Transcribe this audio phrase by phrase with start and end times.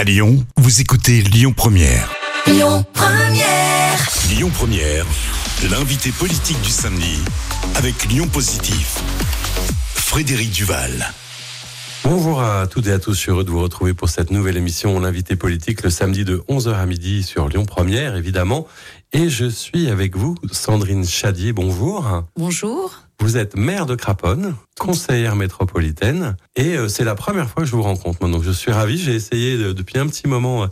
[0.00, 2.10] À Lyon, vous écoutez Lyon Première.
[2.46, 4.08] Lyon Première.
[4.30, 5.04] Lyon Première,
[5.70, 7.18] l'invité politique du samedi
[7.74, 8.98] avec Lyon Positif.
[9.92, 11.12] Frédéric Duval.
[12.02, 14.56] Bonjour à toutes et à tous, je suis heureux de vous retrouver pour cette nouvelle
[14.56, 18.66] émission, l'invité politique, le samedi de 11h à midi sur Lyon Première, évidemment.
[19.12, 22.24] Et je suis avec vous, Sandrine Chadier, bonjour.
[22.36, 22.94] Bonjour.
[23.20, 27.74] Vous êtes maire de Craponne, conseillère métropolitaine, et euh, c'est la première fois que je
[27.74, 28.26] vous rencontre.
[28.28, 30.66] Donc je suis ravi, j'ai essayé de- depuis un petit moment euh,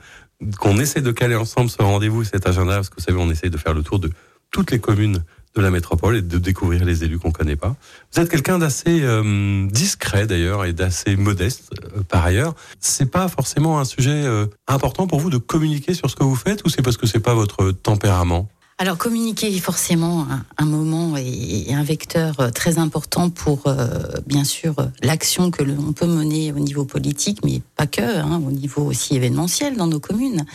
[0.60, 3.50] qu'on essaie de caler ensemble ce rendez-vous, cet agenda, parce que vous savez, on essaye
[3.50, 4.10] de faire le tour de
[4.50, 5.24] toutes les communes
[5.58, 7.76] de la métropole et de découvrir les élus qu'on connaît pas.
[8.12, 12.54] Vous êtes quelqu'un d'assez euh, discret d'ailleurs et d'assez modeste euh, par ailleurs.
[12.80, 16.36] C'est pas forcément un sujet euh, important pour vous de communiquer sur ce que vous
[16.36, 18.48] faites ou c'est parce que c'est pas votre tempérament?
[18.80, 23.88] Alors communiquer est forcément un, moment et, un vecteur euh, très important pour euh,
[24.24, 28.52] bien sûr l'action que l'on peut mener au niveau politique, mais pas que, hein, au
[28.52, 30.46] niveau aussi événementiel dans nos communes.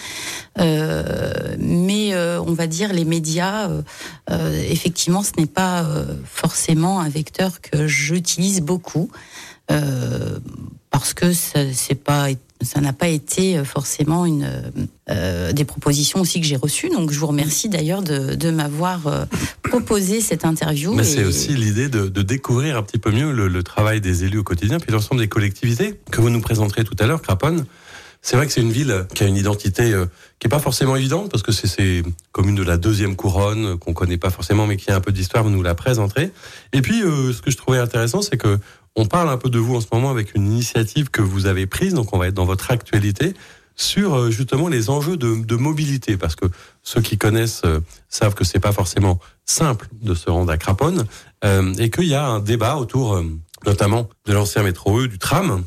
[0.58, 3.70] Euh, mais on va dire les médias,
[4.70, 5.86] effectivement, ce n'est pas
[6.26, 9.10] forcément un vecteur que j'utilise beaucoup.
[9.68, 12.28] Parce que c'est pas
[12.64, 14.48] ça n'a pas été euh, forcément une
[15.10, 19.08] euh, des propositions aussi que j'ai reçues donc je vous remercie d'ailleurs de, de m'avoir
[19.08, 19.26] euh,
[19.62, 23.48] proposé cette interview Mais c'est aussi l'idée de, de découvrir un petit peu mieux le,
[23.48, 26.96] le travail des élus au quotidien, puis l'ensemble des collectivités que vous nous présenterez tout
[27.00, 27.66] à l'heure, Craponne.
[28.26, 30.06] C'est vrai que c'est une ville qui a une identité euh,
[30.40, 33.94] qui est pas forcément évidente parce que c'est ces communes de la deuxième couronne qu'on
[33.94, 35.44] connaît pas forcément, mais qui a un peu d'histoire.
[35.44, 36.32] Vous nous la présenterez.
[36.72, 38.60] Et puis, ce que je trouvais intéressant, c'est que
[38.96, 41.66] on parle un peu de vous en ce moment avec une initiative que vous avez
[41.66, 41.94] prise.
[41.94, 43.34] Donc, on va être dans votre actualité
[43.76, 46.46] sur euh, justement les enjeux de, de mobilité, parce que
[46.84, 51.06] ceux qui connaissent euh, savent que c'est pas forcément simple de se rendre à Craponne
[51.44, 53.24] euh, et qu'il y a un débat autour euh,
[53.66, 55.64] notamment de l'ancien métro E, du tram.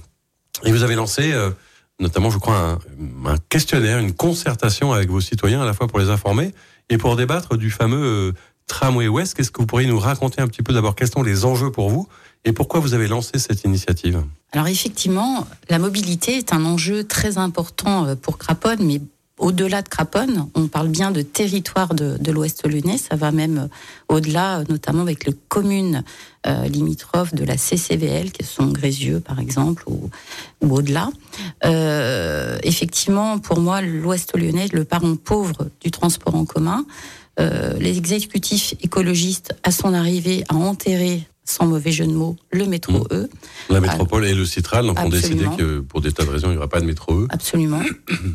[0.65, 1.51] Et vous avez lancé euh,
[1.99, 2.79] notamment, je crois, un,
[3.25, 6.55] un questionnaire, une concertation avec vos citoyens à la fois pour les informer
[6.89, 8.33] et pour débattre du fameux euh,
[8.69, 9.35] tramway ouest.
[9.35, 10.95] Qu'est-ce que vous pourriez nous raconter un petit peu d'abord?
[10.95, 12.07] Quels sont les enjeux pour vous?
[12.45, 17.39] Et pourquoi vous avez lancé cette initiative Alors effectivement, la mobilité est un enjeu très
[17.39, 19.01] important euh, pour Craponne, mais
[19.39, 22.97] au-delà de Craponne, on parle bien de territoire de, l'Ouest lyonnais.
[22.97, 26.05] Ça va même euh, au-delà, euh, notamment avec les communes
[26.47, 30.11] euh, limitrophes de la CCVL, qui sont Grézieux par exemple, ou,
[30.63, 31.11] au-delà.
[32.63, 36.85] Effectivement, pour moi, l'Ouest lyonnais, le parent pauvre du transport en commun,
[37.39, 42.67] euh, les exécutifs écologistes, à son arrivée, a enterré, sans mauvais jeu de mots, le
[42.67, 43.07] métro Mmh.
[43.13, 43.29] E.
[43.71, 46.53] La métropole et le Citral donc, ont décidé que pour des tas de raisons, il
[46.53, 47.27] n'y aura pas de métro E.
[47.31, 47.83] Absolument.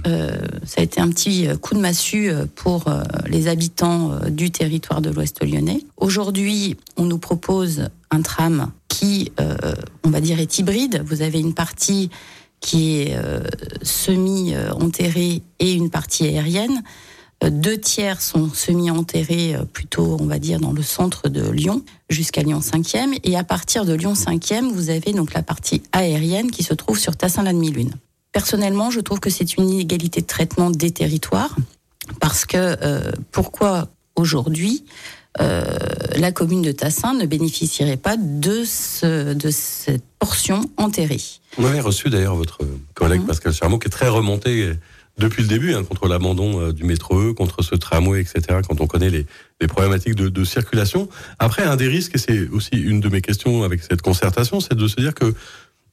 [0.08, 0.32] Euh,
[0.66, 2.86] ça a été un petit euh, coup de massue euh, pour
[3.28, 5.82] les habitants du territoire de l'Ouest lyonnais.
[5.98, 9.56] Aujourd'hui, on nous propose un tram qui, euh,
[10.04, 11.04] on va dire, est hybride.
[11.06, 12.10] Vous avez une partie
[12.60, 13.42] qui est euh,
[13.82, 16.84] semi-enterrée et une partie aérienne.
[17.50, 22.44] Deux tiers sont semi-enterrés, euh, plutôt, on va dire, dans le centre de Lyon, jusqu'à
[22.44, 23.18] Lyon 5e.
[23.24, 27.00] Et à partir de Lyon 5e, vous avez donc la partie aérienne qui se trouve
[27.00, 27.94] sur Tassin-la-Demi-Lune.
[28.32, 31.56] Personnellement, je trouve que c'est une inégalité de traitement des territoires,
[32.20, 34.86] parce que euh, pourquoi aujourd'hui
[35.40, 35.64] euh,
[36.16, 41.22] la commune de Tassin ne bénéficierait pas de, ce, de cette portion enterrée?
[41.58, 42.60] On avait reçu d'ailleurs votre
[42.94, 43.28] collègue Mhm.
[43.28, 44.74] Pascal Charmot, qui est très remonté
[45.22, 48.88] depuis le début hein, contre l'abandon euh, du métro contre ce tramway, etc., quand on
[48.88, 49.26] connaît les,
[49.68, 51.08] problématiques de, circulation.
[51.38, 54.74] Après, un des risques, et c'est aussi une de mes questions avec cette concertation, c'est
[54.74, 55.34] de se dire que,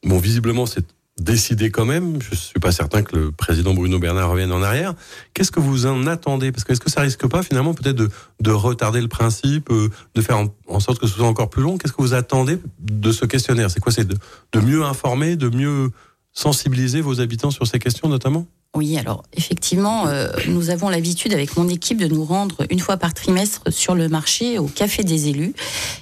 [0.05, 0.87] bon, visiblement, c'est
[1.21, 2.23] décidé quand même.
[2.23, 4.95] Je suis pas certain que le président Bruno Bernard revienne en arrière.
[5.35, 6.51] Qu'est-ce que vous en attendez?
[6.51, 8.09] Parce que est-ce que ça risque pas finalement peut-être de,
[8.41, 10.39] de retarder le principe, euh, de faire
[10.69, 11.77] en, sorte que ce soit encore plus long?
[11.77, 13.71] Qu'est-ce que vous attendez de ce questionnaire?
[13.71, 13.93] C'est quoi?
[13.93, 15.91] C'est de mieux informer, de mieux
[16.33, 18.47] sensibiliser vos habitants sur ces questions notamment?
[18.77, 22.99] Oui, alors effectivement, euh, nous avons l'habitude avec mon équipe de nous rendre une fois
[22.99, 25.55] par trimestre sur le marché au Café des élus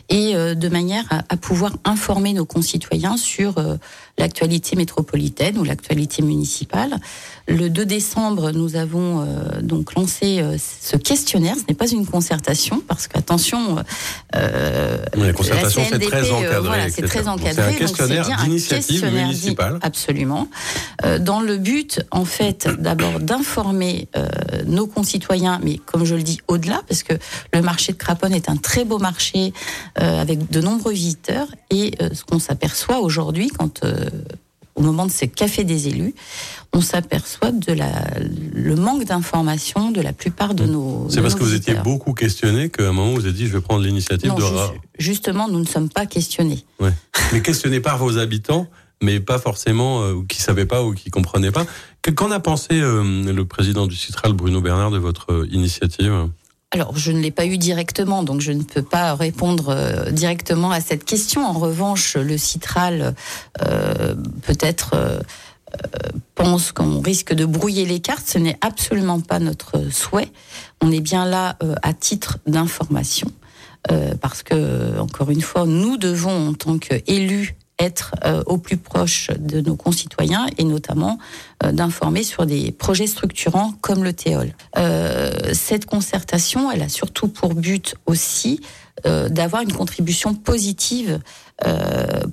[0.08, 3.76] et euh, de manière à, pouvoir informer nos concitoyens sur euh,
[4.18, 6.96] l'actualité métropolitaine ou l'actualité municipale.
[7.48, 11.54] Le 2 décembre, nous avons euh, donc lancé euh, ce questionnaire.
[11.54, 13.76] Ce n'est pas une concertation parce qu'attention,
[14.34, 17.02] euh, Oui, la concertation, c'est très encadré, euh, voilà, etc.
[17.02, 17.74] c'est très Donc, c'est un encadré.
[17.76, 19.78] questionnaire bien un d'initiative municipale.
[19.82, 20.48] Absolument.
[21.04, 24.26] Euh, dans le but, en fait, d'abord d'informer euh,
[24.66, 27.14] nos concitoyens, mais comme je le dis, au-delà, parce que
[27.54, 29.52] le marché de Craponne est un très beau marché
[30.00, 31.46] euh, avec de nombreux visiteurs.
[31.70, 33.94] Et euh, ce qu'on s'aperçoit aujourd'hui, quand euh,
[34.76, 36.14] au moment de ces cafés des élus,
[36.72, 37.90] on s'aperçoit de la,
[38.54, 41.04] le manque d'information de la plupart de nos.
[41.04, 41.10] Mmh.
[41.10, 43.46] C'est de parce nos que vous étiez beaucoup questionné qu'à un moment vous avez dit
[43.46, 44.40] je vais prendre l'initiative de.
[44.40, 46.64] ju- ra- justement, nous ne sommes pas questionnés.
[46.78, 46.92] Ouais.
[47.32, 48.68] Mais questionné par vos habitants
[49.02, 51.66] mais pas forcément euh, qui savaient pas ou qui comprenaient pas.
[52.14, 56.30] Qu'en a pensé euh, le président du Citral, Bruno Bernard, de votre euh, initiative?
[56.72, 60.72] Alors, je ne l'ai pas eu directement, donc je ne peux pas répondre euh, directement
[60.72, 61.46] à cette question.
[61.46, 63.14] En revanche, le Citral
[63.62, 65.20] euh, peut-être euh,
[66.34, 68.26] pense qu'on risque de brouiller les cartes.
[68.26, 70.30] Ce n'est absolument pas notre souhait.
[70.82, 73.30] On est bien là à titre d'information.
[74.20, 79.30] parce que, encore une fois, nous devons, en tant qu'élus être euh, au plus proche
[79.38, 81.18] de nos concitoyens et notamment
[81.62, 84.54] euh, d'informer sur des projets structurants comme le TEOL.
[84.78, 88.60] Euh, cette concertation, elle a surtout pour but aussi
[89.30, 91.20] d'avoir une contribution positive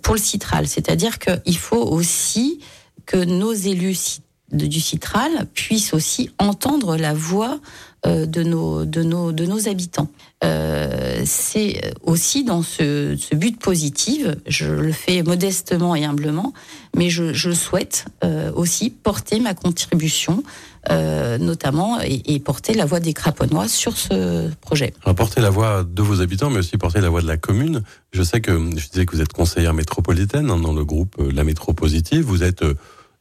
[0.01, 2.61] pour le Citral, c'est-à-dire qu'il faut aussi
[3.05, 4.21] que nos élus
[4.53, 7.59] du Citral puissent aussi entendre la voix
[8.05, 10.09] euh, de nos, de nos, de nos habitants.
[10.43, 16.53] Euh, c'est aussi dans ce, but positif, je le fais modestement et humblement,
[16.95, 20.43] mais je, souhaite euh, aussi porter ma contribution,
[20.89, 24.93] euh, notamment, et, porter la voix des Craponnois sur ce projet.
[25.15, 27.83] Porter la voix de vos habitants, mais aussi porter la voix de la commune.
[28.11, 31.43] Je sais que je disais que vous êtes conseillère métropolitaine hein, dans le groupe La
[31.43, 32.23] Métro Positive.
[32.23, 32.63] Vous êtes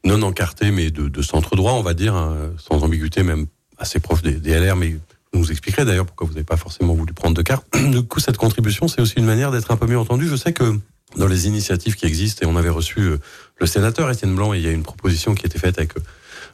[0.05, 3.47] non encarté, mais de, de centre droit, on va dire, hein, sans ambiguïté même
[3.79, 4.97] assez proche des, des LR, mais
[5.33, 7.67] vous nous expliquerez d'ailleurs pourquoi vous n'avez pas forcément voulu prendre de carte.
[7.91, 10.29] Du coup, cette contribution, c'est aussi une manière d'être un peu mieux entendu.
[10.29, 10.79] Je sais que
[11.17, 13.19] dans les initiatives qui existent, et on avait reçu euh,
[13.59, 15.97] le sénateur Étienne Blanc, et il y a une proposition qui a été faite avec
[15.97, 16.01] euh,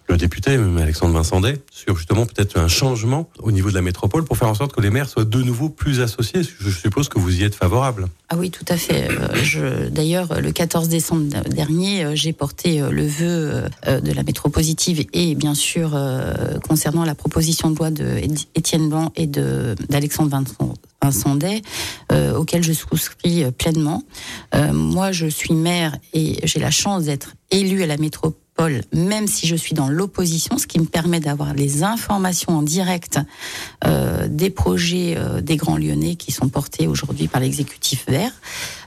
[0.08, 4.36] le député, Alexandre Vincendet, sur justement peut-être un changement au niveau de la métropole pour
[4.36, 6.40] faire en sorte que les maires soient de nouveau plus associés.
[6.42, 8.08] Je suppose que vous y êtes favorable.
[8.30, 9.08] Ah oui, tout à fait.
[9.56, 15.06] Euh, d'ailleurs, le 14 décembre dernier, euh, j'ai porté euh, le vœu de la métropositive
[15.12, 15.96] et bien sûr
[16.66, 18.20] concernant la proposition de loi de
[18.88, 20.42] Blanc et d'Alexandre
[21.02, 21.62] Vincendet,
[22.36, 24.02] auquel je souscris pleinement.
[24.72, 28.38] moi, je suis maire et j'ai la chance d'être élu à la métropole
[28.92, 33.18] même si je suis dans l'opposition, ce qui me permet d'avoir les informations en direct
[33.84, 38.32] euh, des projets euh, des Grands Lyonnais qui sont portés aujourd'hui par l'exécutif vert.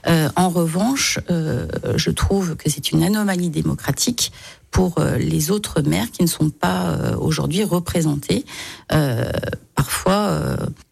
[0.06, 4.32] Euh, en revanche, je trouve que c'est une anomalie démocratique
[4.72, 8.44] pour euh, les autres maires qui ne sont pas euh, aujourd'hui représentés.
[9.76, 10.38] parfois,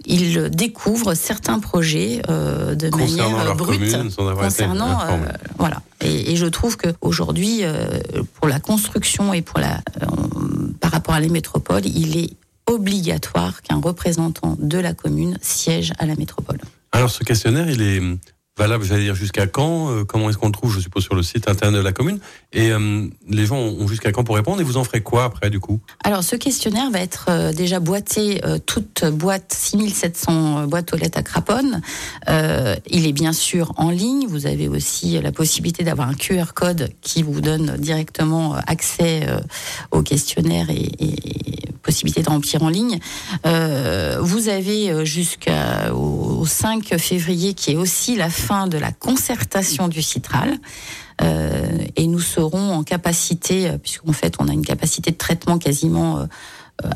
[0.06, 3.96] ils découvrent certains projets de manière brute
[4.36, 4.98] concernant
[5.58, 5.82] voilà.
[6.00, 7.62] Et, et, je trouve que aujourd'hui,
[8.34, 9.80] pour la construction et pour la
[10.80, 12.30] par rapport à les métropoles, il est
[12.66, 16.58] obligatoire qu'un représentant de la commune siège à la métropole.
[16.92, 18.00] Alors ce questionnaire, il est
[18.60, 21.22] valable, j'allais dire, jusqu'à quand euh, Comment est-ce qu'on le trouve, je suppose, sur le
[21.22, 22.18] site internet de la commune
[22.52, 25.48] Et euh, les gens ont jusqu'à quand pour répondre Et vous en ferez quoi après,
[25.48, 25.80] du coup?
[26.04, 31.22] Alors, ce questionnaire va être euh, déjà boîté, toute boîte, 6700 boîtes aux lettres à
[31.22, 31.80] Craponne.
[32.28, 34.26] il est bien sûr en ligne.
[34.28, 39.26] Vous avez aussi la possibilité d'avoir un QR code qui vous donne directement accès
[39.90, 40.90] au questionnaire et
[41.82, 42.98] possibilité de remplir en ligne.
[43.44, 50.58] vous avez jusqu'au 5 février, qui est aussi la fin de la concertation du Citral.
[51.22, 55.58] Euh, et nous serons en capacité, euh, puisqu'en fait on a une capacité de traitement
[55.58, 56.26] quasiment euh,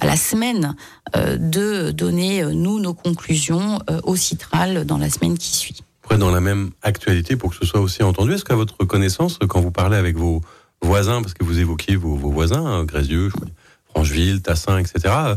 [0.01, 0.77] à la semaine,
[1.15, 5.83] de donner nous nos conclusions au Citral dans la semaine qui suit.
[6.11, 9.39] Être dans la même actualité, pour que ce soit aussi entendu, est-ce qu'à votre connaissance,
[9.47, 10.41] quand vous parlez avec vos
[10.81, 13.31] voisins, parce que vous évoquiez vos, voisins, hein, Grézieux,
[13.95, 15.37] Francheville, Tassin, etc.,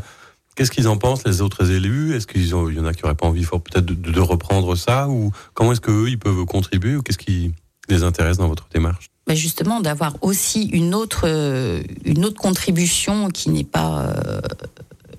[0.57, 2.16] Qu'est-ce qu'ils en pensent, les autres élus?
[2.16, 5.07] Est-ce qu'il y en a qui n'auraient pas envie peut-être de, reprendre ça?
[5.07, 6.95] Ou comment est-ce qu'eux, ils peuvent contribuer?
[6.95, 7.52] Ou qu'est-ce qui
[7.90, 9.11] les intéresse dans votre démarche?
[9.28, 14.42] Bah, justement d'avoir aussi une autre euh, une autre contribution qui n'est pas euh,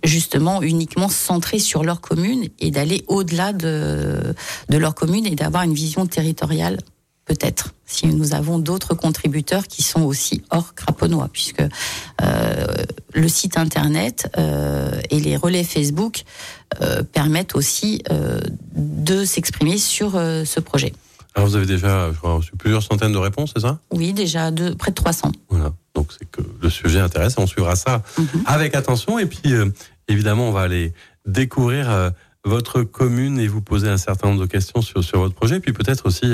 [0.02, 4.34] justement uniquement centrée sur leur commune et d'aller au-delà de
[4.70, 6.78] de leur commune et d'avoir une vision territoriale
[7.28, 12.66] peut-être si nous avons d'autres contributeurs qui sont aussi hors craponnois, puisque euh,
[13.12, 16.24] le site internet euh, et les relais Facebook
[16.82, 18.02] euh, permettent aussi
[18.74, 20.92] de s'exprimer sur ce projet.
[21.34, 23.78] Alors vous avez déjà je crois, reçu plusieurs centaines de réponses, c'est ça?
[23.92, 25.32] Oui, déjà de, près de 300.
[25.50, 28.42] Voilà, donc c'est que le sujet intéresse, on suivra ça mm -hmm.
[28.46, 29.52] avec attention, et puis
[30.08, 30.92] évidemment on va aller
[31.26, 32.12] découvrir
[32.44, 35.72] votre commune et vous poser un certain nombre de questions sur, sur votre projet, puis
[35.72, 36.26] peut-être aussi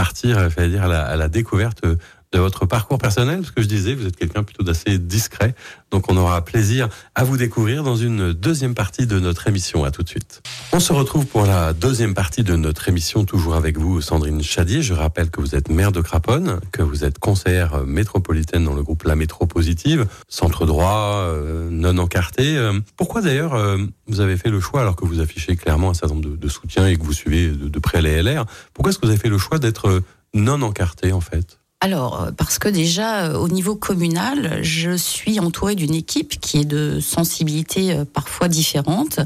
[0.00, 1.84] partir, euh, à la, à la découverte
[2.32, 5.54] de votre parcours personnel, parce que je disais, vous êtes quelqu'un plutôt d'assez discret,
[5.90, 9.84] donc on aura plaisir à vous découvrir dans une deuxième partie de notre émission.
[9.84, 10.42] À tout de suite.
[10.72, 14.82] On se retrouve pour la deuxième partie de notre émission, toujours avec vous, Sandrine Chadier.
[14.82, 18.82] Je rappelle que vous êtes maire de Craponne, que vous êtes conseillère métropolitaine dans le
[18.82, 22.56] groupe La Métro Positive, centre droit, euh, non encarté.
[22.56, 25.94] Euh, pourquoi d'ailleurs euh, vous avez fait le choix, alors que vous affichez clairement un
[25.94, 28.98] certain nombre de, de soutien et que vous suivez de près les LR, pourquoi est-ce
[28.98, 30.02] que vous avez fait le choix d'être
[30.34, 31.59] non encarté en fait?
[31.82, 37.00] Alors, parce que déjà, au niveau communal, je suis entourée d'une équipe qui est de
[37.00, 39.20] sensibilités parfois différentes.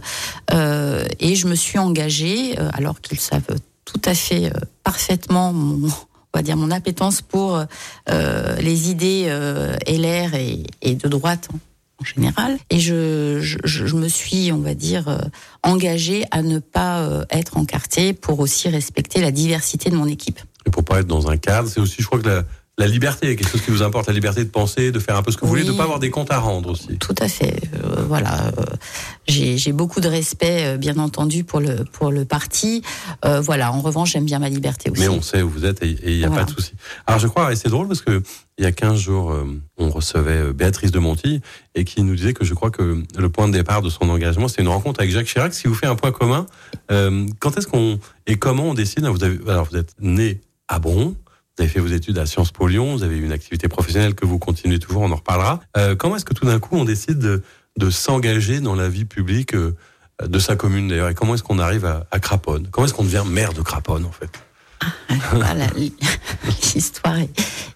[0.53, 4.53] Euh, et je me suis engagée, alors qu'ils savent tout à fait
[4.85, 5.91] parfaitement mon,
[6.35, 7.65] on va dire mon appétence pour
[8.11, 11.49] euh, les idées euh, LR et, et, de droite
[12.01, 12.59] en, général.
[12.71, 15.19] Et je, je, je, me suis, on va dire, euh,
[15.63, 20.41] engagée à ne pas euh, être encartée pour aussi respecter la diversité de mon équipe.
[20.67, 22.45] Et pour pas être dans un cadre, c'est aussi, je crois que la,
[22.77, 25.31] la liberté, quelque chose qui vous importe, la liberté de penser, de faire un peu
[25.31, 26.99] ce que vous voulez, de ne pas avoir des comptes à rendre aussi.
[26.99, 27.61] Tout à fait.
[27.75, 28.49] Euh, voilà.
[28.59, 28.65] Euh,
[29.29, 32.83] j'ai beaucoup de respect, euh, bien entendu, pour le, pour le parti.
[33.23, 33.73] Voilà.
[33.73, 35.03] En revanche, j'aime bien ma liberté aussi.
[35.03, 36.45] Mais on sait où vous êtes et il n'y a voilà.
[36.45, 36.73] pas de souci.
[37.07, 38.23] Alors, je crois, et c'est drôle parce que
[38.59, 39.37] il y a 15 jours,
[39.79, 41.41] on recevait Béatrice de Monti
[41.75, 44.47] et qui nous disait que je crois que le point de départ de son engagement,
[44.47, 45.55] c'est une rencontre avec Jacques Chirac.
[45.55, 46.47] Si vous faites un point commun,
[46.89, 49.07] quand est-ce qu'on et comment on décide?
[49.07, 51.15] Vous avez, Alors, vous êtes né à Bron.
[51.57, 54.27] Vous avez fait vos études à Sciences Po Lyon, vous avez une activité professionnelle que
[54.27, 55.61] vous continuez toujours, on en reparlera.
[55.77, 57.43] Euh, comment est-ce que tout d'un coup on décide de,
[57.79, 59.77] de s'engager dans la vie publique euh,
[60.21, 61.09] de sa commune d'ailleurs?
[61.11, 62.69] Et comment est-ce qu'on arrive à, à Craponne?
[62.71, 64.31] Comment est-ce qu'on devient maire de Craponne en fait?
[65.33, 65.67] Voilà,
[66.75, 67.19] l'histoire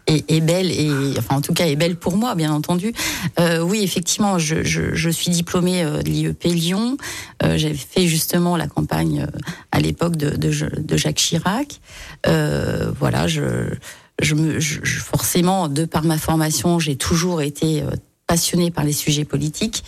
[0.07, 2.93] est, belle et enfin en tout cas est belle pour moi bien entendu.
[3.38, 6.97] Euh, oui effectivement je, je, suis diplômée euh, de l'IEP Lyon.
[7.43, 9.38] Euh, J'ai fait justement la campagne euh,
[9.73, 11.81] à l'époque de, de, Jacques Chirac.
[12.25, 13.75] Voilà je,
[14.21, 17.83] je me forcément de par ma formation j'ai toujours été
[18.28, 19.82] passionnée par les sujets politiques.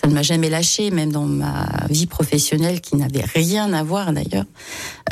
[0.00, 4.12] Ça ne m'a jamais lâché, même dans ma vie professionnelle qui n'avait rien à voir
[4.12, 4.44] d'ailleurs.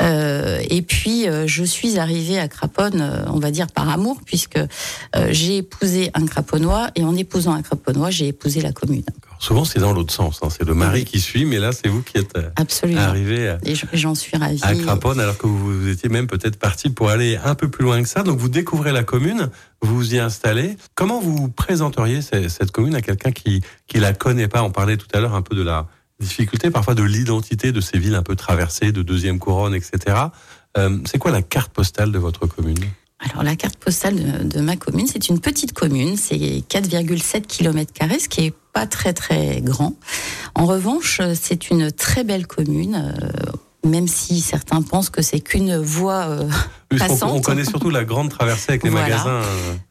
[0.03, 4.21] Euh, et puis, euh, je suis arrivée à Craponne, euh, on va dire par amour,
[4.25, 9.05] puisque euh, j'ai épousé un Craponnois et en épousant un Craponnois, j'ai épousé la commune.
[9.39, 10.41] Souvent, c'est dans l'autre sens.
[10.43, 10.49] Hein.
[10.51, 11.05] C'est le mari oui.
[11.05, 13.01] qui suit, mais là, c'est vous qui êtes Absolument.
[13.01, 14.61] arrivé à, et j'en suis ravie.
[14.63, 17.85] à Craponne, alors que vous, vous étiez même peut-être parti pour aller un peu plus
[17.85, 18.23] loin que ça.
[18.23, 19.51] Donc, vous découvrez la commune,
[19.83, 20.77] vous vous y installez.
[20.95, 24.63] Comment vous présenteriez cette commune à quelqu'un qui qui la connaît pas?
[24.63, 25.87] On parlait tout à l'heure un peu de la
[26.21, 30.17] difficulté parfois de l'identité de ces villes un peu traversées de deuxième couronne, etc.
[30.77, 32.79] Euh, c'est quoi la carte postale de votre commune?
[33.21, 37.93] Alors la carte postale de, de ma commune, c'est une petite commune, c'est 4,7 km,
[38.21, 39.95] ce qui est pas très très grand.
[40.55, 43.15] En revanche, c'est une très belle commune.
[43.15, 43.53] Euh,
[43.87, 46.49] même si certains pensent que c'est qu'une voie euh,
[46.99, 47.31] passante.
[47.31, 49.09] On, on, connaît surtout la grande traversée avec les voilà.
[49.09, 49.43] magasins.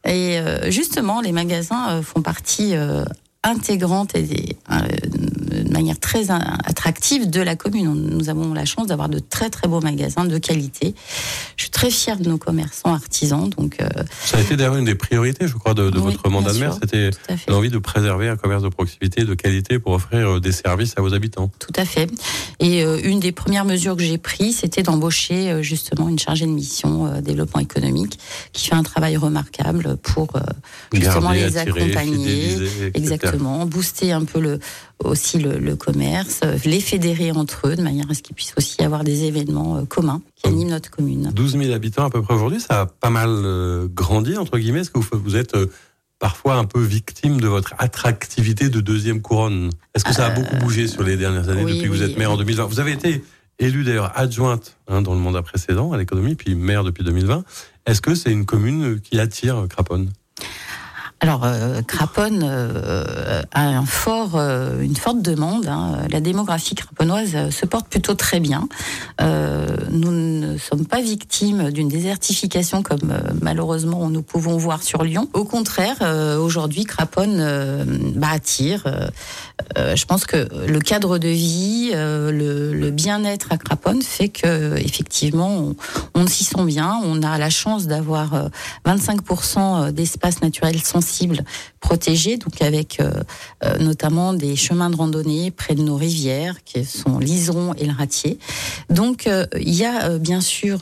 [0.04, 2.74] Et euh, justement, les magasins font partie
[3.44, 7.92] intégrante et euh, de manière très attractive de la commune.
[7.92, 10.94] Nous avons la chance d'avoir de très très beaux magasins de qualité.
[11.56, 13.50] Je suis très fière de nos commerçants artisans.
[13.50, 13.88] Donc euh...
[14.24, 16.58] ça a été d'ailleurs une des priorités, je crois, de, de oui, votre mandat de
[16.58, 16.78] maire.
[16.80, 17.10] C'était
[17.48, 21.02] l'envie de préserver un commerce de proximité, de qualité, pour offrir euh, des services à
[21.02, 21.50] vos habitants.
[21.58, 22.08] Tout à fait.
[22.60, 26.46] Et euh, une des premières mesures que j'ai prises, c'était d'embaucher euh, justement une chargée
[26.46, 28.18] de mission développement économique
[28.52, 30.28] qui fait un travail remarquable pour
[30.92, 32.58] justement Garder, les attirer, accompagner.
[32.94, 34.58] Exactement, booster un peu le
[35.02, 38.82] aussi le, le, commerce, les fédérer entre eux de manière à ce qu'ils puissent aussi
[38.82, 41.30] avoir des événements euh, communs qui animent notre commune.
[41.34, 44.80] 12 000 habitants à peu près aujourd'hui, ça a pas mal euh, grandi entre guillemets.
[44.80, 45.66] Est-ce que vous, vous êtes euh,
[46.18, 49.70] parfois un peu victime de votre attractivité de deuxième couronne?
[49.94, 52.16] Est-ce que ça a beaucoup bougé sur les dernières années oui, depuis que vous êtes
[52.16, 53.22] maire en 2020 Vous avez été
[53.58, 57.44] élue d'ailleurs adjointe hein, dans le mandat précédent à l'économie, puis maire depuis 2020.
[57.86, 60.10] Est-ce que c'est une commune qui attire Craponne
[61.24, 65.66] alors, euh, Craponne euh, a euh, une forte demande.
[65.66, 65.96] Hein.
[66.10, 68.68] La démographie craponnoise se porte plutôt très bien.
[69.90, 75.30] Nous ne sommes pas victimes d'une désertification comme malheureusement nous pouvons voir sur Lyon.
[75.32, 75.96] Au contraire,
[76.38, 78.84] aujourd'hui, Craponne bah, attire.
[79.76, 85.72] je pense que le cadre de vie, le, bien-être à Craponne fait que effectivement,
[86.14, 87.00] on s'y sent bien.
[87.04, 88.50] On a la chance d'avoir
[88.84, 91.13] 25% d'espace naturel sensible
[91.80, 93.10] protégés, donc avec euh,
[93.64, 97.92] euh, notamment des chemins de randonnée près de nos rivières, qui sont l'Iseron et le
[97.92, 98.38] Ratier.
[98.90, 100.80] Donc euh, il y a bien sûr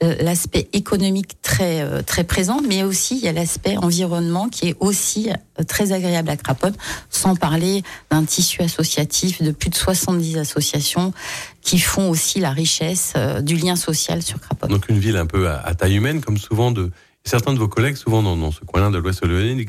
[0.00, 5.30] l'aspect économique très très présent, mais aussi il y a l'aspect environnement qui est aussi
[5.68, 6.74] très agréable à Craponne,
[7.08, 11.12] sans parler d'un tissu associatif de plus de 70 associations
[11.60, 14.70] qui font aussi la richesse du lien social sur Craponne.
[14.70, 16.90] Donc une ville un peu à taille humaine, comme souvent de
[17.24, 19.64] certains de vos collègues, souvent dans, dans ce coin-là de l'Ouest lyonnais,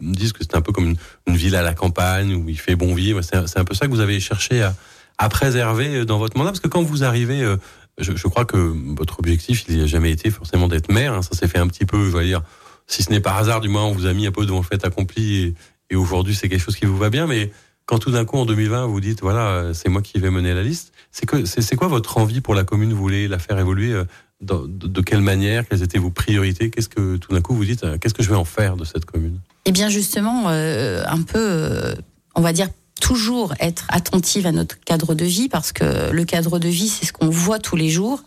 [0.00, 0.96] disent que c'est un peu comme une,
[1.26, 3.22] une, ville à la campagne où il fait bon vivre.
[3.22, 4.74] C'est un, un, peu ça que vous avez cherché à,
[5.16, 7.56] à, préserver dans votre mandat, parce que quand vous arrivez, euh,
[7.98, 11.14] je, je, crois que votre objectif, il n'y a jamais été forcément d'être maire.
[11.14, 12.42] Hein, ça s'est fait un petit peu, je vais dire,
[12.86, 14.64] si ce n'est par hasard, du moins on vous a mis un peu devant le
[14.64, 15.54] fait accompli, et,
[15.90, 17.50] et aujourd'hui c'est quelque chose qui vous va bien, mais
[17.88, 20.62] quand tout d'un coup en 2020 vous dites voilà c'est moi qui vais mener la
[20.62, 22.92] liste, c'est que c'est quoi votre envie pour la commune?
[22.92, 23.92] Vous voulez la faire évoluer
[24.40, 25.66] de, de, quelle manière?
[25.66, 26.70] Quelles étaient vos priorités?
[26.70, 29.06] Qu'est-ce que tout d'un coup vous dites Qu'est-ce que je vais en faire de cette
[29.06, 29.40] commune?
[29.64, 31.94] Eh bien justement un peu
[32.34, 32.68] on va dire
[33.00, 37.06] toujours être attentive à notre cadre de vie parce que le cadre de vie, c'est
[37.06, 38.22] ce qu'on voit tous les jours.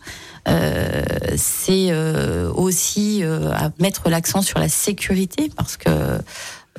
[0.48, 1.02] Euh,
[1.36, 5.90] c'est euh, aussi euh, à mettre l'accent sur la sécurité parce que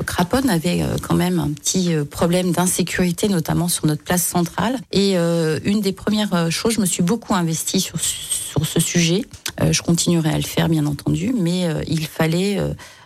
[0.06, 4.80] Craponne avait quand même un petit problème d'insécurité, notamment sur notre place centrale.
[4.92, 9.24] Et une des premières choses, je me suis beaucoup investie sur, sur ce sujet.
[9.62, 12.58] je continuerai à le faire, bien entendu, mais il fallait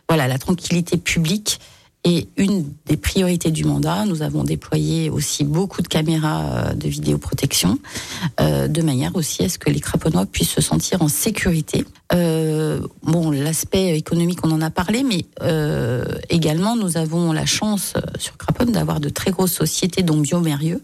[0.07, 1.59] voilà la tranquillité publique
[2.03, 6.87] et une des priorités du mandat, nous avons déployé aussi beaucoup de caméras euh, de
[6.87, 7.79] vidéoprotection,
[8.39, 11.85] euh, de manière aussi à ce que les craponnois puissent se sentir en sécurité.
[12.13, 17.93] Euh, bon, l'aspect économique, on en a parlé, mais euh, également, nous avons la chance
[18.17, 20.81] sur Craponne d'avoir de très grosses sociétés, dont Biomérieux,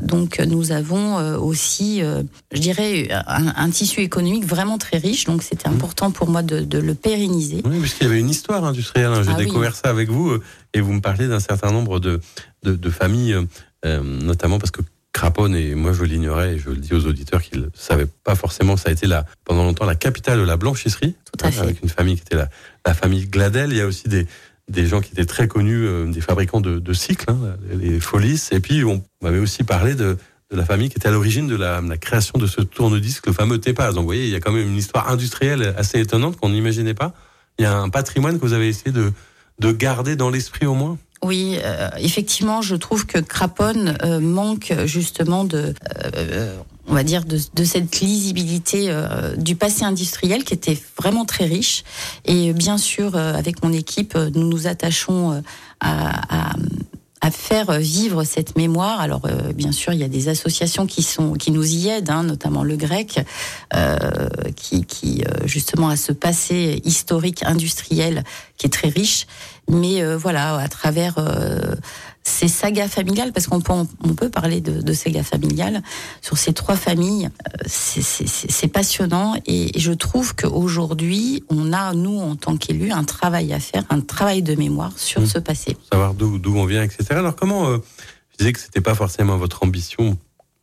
[0.00, 2.22] donc nous avons euh, aussi, euh,
[2.52, 5.24] je dirais, un, tissu économique vraiment très riche.
[5.24, 5.74] Donc c'était mmh.
[5.74, 7.62] important pour moi de, le pérenniser.
[7.64, 9.12] Oui, puisqu'il y avait une histoire industrielle.
[9.12, 9.22] Hein.
[9.22, 10.38] J'ai ah découvert ça avec vous
[10.74, 12.20] et vous me parlez d'un certain nombre de,
[12.62, 13.36] de, familles,
[13.84, 17.62] notamment parce que Craponne, et moi je l'ignorais, et je le dis aux auditeurs qu'ils
[17.62, 21.16] ne savaient pas forcément, ça a été la, pendant longtemps la capitale de la blanchisserie,
[21.24, 21.60] Tout à fait.
[21.60, 22.48] avec une famille qui était la,
[22.86, 23.72] la famille Gladel.
[23.72, 24.26] Il y a aussi des,
[24.68, 27.38] des gens qui étaient très connus, euh, des fabricants de, cycles, hein,
[27.72, 28.48] les Folis.
[28.52, 30.16] Et puis, on m'avait aussi parlé de,
[30.50, 33.94] la famille qui était à l'origine de la, création de ce tourne-disque, le fameux Tepaz.
[33.94, 36.94] Donc, vous voyez, il y a quand même une histoire industrielle assez étonnante qu'on n'imaginait
[36.94, 37.12] pas.
[37.58, 39.12] Il y a un patrimoine que vous avez essayé de,
[39.58, 40.98] de garder dans l'esprit au moins?
[41.22, 45.74] Oui, euh, effectivement, je trouve que Craponne euh, manque justement de,
[46.88, 51.44] on va dire, de, de cette lisibilité euh, du passé industriel qui était vraiment très
[51.44, 51.84] riche.
[52.24, 55.40] Et bien sûr, euh, avec mon équipe, nous nous attachons euh,
[55.80, 56.56] à, à,
[57.20, 59.00] à, faire vivre cette mémoire.
[59.00, 59.22] Alors,
[59.54, 62.64] bien sûr, il y a des associations qui sont qui nous y aident, hein, notamment
[62.64, 63.20] le Grec,
[64.56, 68.24] qui, qui justement a ce passé historique industriel
[68.56, 69.26] qui est très riche.
[69.68, 71.16] Mais voilà, à travers
[72.28, 75.82] ces sagas familiales, parce qu'on peut, on peut parler de, de sagas familiales
[76.20, 82.36] sur ces trois familles, euh, c'est passionnant et je trouve qu'aujourd'hui, on a, nous, en
[82.36, 85.26] tant qu'élus, un travail à faire, un travail de mémoire sur mmh.
[85.26, 85.76] ce passé.
[85.90, 87.06] Savoir d'où on vient, etc.
[87.10, 87.78] Alors comment, euh,
[88.30, 90.16] je disais que c'était pas forcément votre ambition,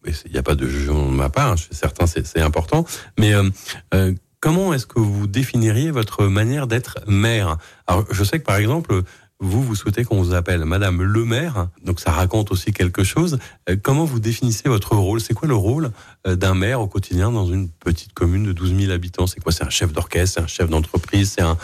[0.05, 2.85] il n'y a pas de jugement de ma part, hein, certains c'est important,
[3.17, 7.57] mais euh, comment est-ce que vous définiriez votre manière d'être maire?
[7.87, 9.01] Alors je sais que par exemple,
[9.45, 13.37] vous, vous souhaitez qu'on vous appelle Madame le maire, donc ça raconte aussi quelque chose.
[13.69, 15.21] Euh, comment vous définissez votre rôle?
[15.21, 15.91] C'est quoi le rôle
[16.27, 19.27] euh, d'un maire au quotidien dans une petite commune de 12 000 habitants?
[19.27, 19.51] C'est quoi?
[19.51, 21.57] C'est un chef d'orchestre, c'est un chef d'entreprise, c'est un...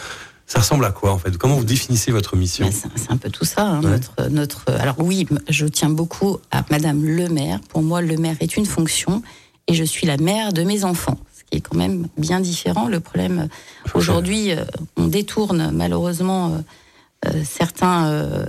[0.45, 1.37] Ça ressemble à quoi en fait?
[1.37, 2.69] Comment vous définissez votre mission?
[2.95, 3.65] C'est un peu tout ça.
[3.65, 7.61] Hein, notre, notre, alors oui, je tiens beaucoup à Madame le maire.
[7.69, 9.23] Pour moi, le maire est une fonction
[9.67, 12.87] et je suis la mère de mes enfants ce qui est quand même bien différent.
[12.87, 13.47] Le problème,
[13.93, 14.63] aujourd'hui, euh,
[14.97, 16.59] on détourne malheureusement euh,
[17.43, 18.45] certains euh,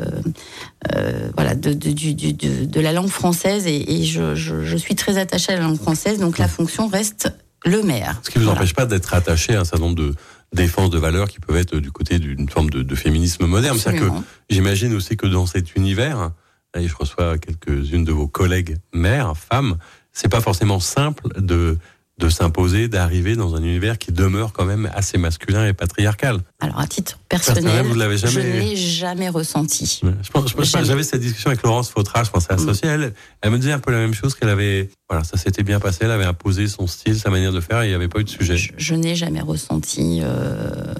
[0.94, 4.94] euh, voilà de, de, de, de, la langue française et, et je, je, je, suis
[4.94, 7.32] très attachée à la langue française donc la fonction reste
[7.64, 8.20] le maire.
[8.22, 10.14] Ce qui ne vous empêche pas d'être attaché à un certain nombre de
[10.52, 13.78] défenses de valeurs qui peuvent être du côté d'une forme de, de féminisme moderne.
[13.78, 14.12] C'est-à-dire que
[14.50, 16.32] j'imagine aussi que dans cet univers,
[16.76, 19.76] et je reçois quelques-unes de vos collègues mères, femmes,
[20.12, 21.78] c'est pas forcément simple de
[22.18, 26.40] de s'imposer, d'arriver dans un univers qui demeure quand même assez masculin et patriarcal.
[26.60, 28.32] Alors à titre personnel, vous l'avez jamais...
[28.32, 30.02] je ne l'ai jamais ressenti.
[30.22, 32.92] Je pense, j'avais cette discussion avec Laurence Fautra, je pensais associée mm.
[32.92, 33.14] elle.
[33.40, 34.90] Elle me disait un peu la même chose qu'elle avait.
[35.08, 36.00] Voilà, ça s'était bien passé.
[36.02, 38.24] Elle avait imposé son style, sa manière de faire, et il n'y avait pas eu
[38.24, 38.56] de sujet.
[38.76, 40.20] Je, n'ai jamais ressenti.
[40.22, 40.94] Euh,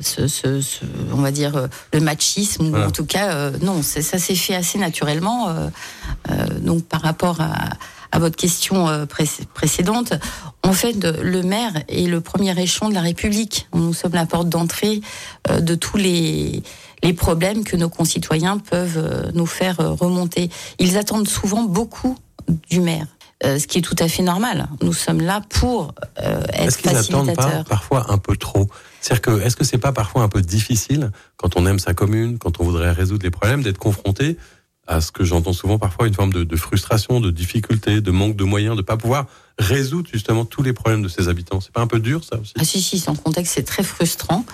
[0.00, 3.82] ce, ce, ce, on va dire euh, le machisme ou en tout cas euh, non
[3.82, 5.68] ça s'est fait assez naturellement euh,
[6.30, 7.70] euh, donc par rapport à,
[8.16, 9.04] à votre question euh,
[9.52, 10.14] précédente,
[10.62, 13.68] en fait, le maire est le premier échelon de la République.
[13.74, 15.02] Nous sommes la porte d'entrée
[15.50, 16.62] euh, de tous les,
[17.02, 20.48] les problèmes que nos concitoyens peuvent euh, nous faire remonter.
[20.78, 22.16] Ils attendent souvent beaucoup
[22.70, 23.06] du maire.
[23.44, 24.66] ce qui est tout à fait normal.
[24.80, 28.66] Nous sommes là pour euh, être est-ce qu'ils attendent pas parfois un peu trop?
[29.02, 32.38] C'est-à-dire que est-ce que c'est pas parfois un peu difficile quand on aime sa commune,
[32.38, 34.38] quand on voudrait résoudre les problèmes, d'être confronté
[34.86, 38.44] à ce que j'entends souvent parfois une forme de, frustration, de difficulté, de manque de
[38.44, 39.26] moyens, de pas pouvoir
[39.58, 41.60] résoudre justement tous les problèmes de ses habitants.
[41.60, 44.44] C'est pas un peu dur ça aussi Ah si si, sans contexte, c'est très frustrant.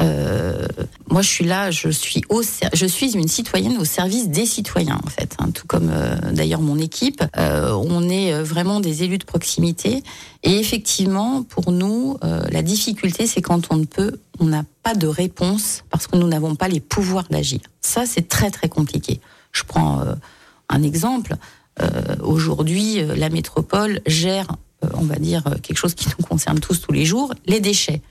[0.00, 0.66] Euh,
[1.08, 4.98] moi, je suis là, je suis au, je suis une citoyenne au service des citoyens
[5.02, 7.22] en fait, hein, tout comme euh, d'ailleurs mon équipe.
[7.38, 10.02] Euh, on est vraiment des élus de proximité
[10.42, 15.06] et effectivement, pour nous, la difficulté, c'est quand on ne peut, on n'a pas de
[15.06, 17.60] réponse parce que nous n'avons pas les pouvoirs d'agir.
[17.80, 19.20] Ça, c'est très très compliqué.
[19.56, 20.02] Je prends
[20.68, 21.34] un exemple.
[22.22, 24.46] Aujourd'hui, la métropole gère,
[24.94, 28.02] on va dire, quelque chose qui nous concerne tous tous les jours, les déchets.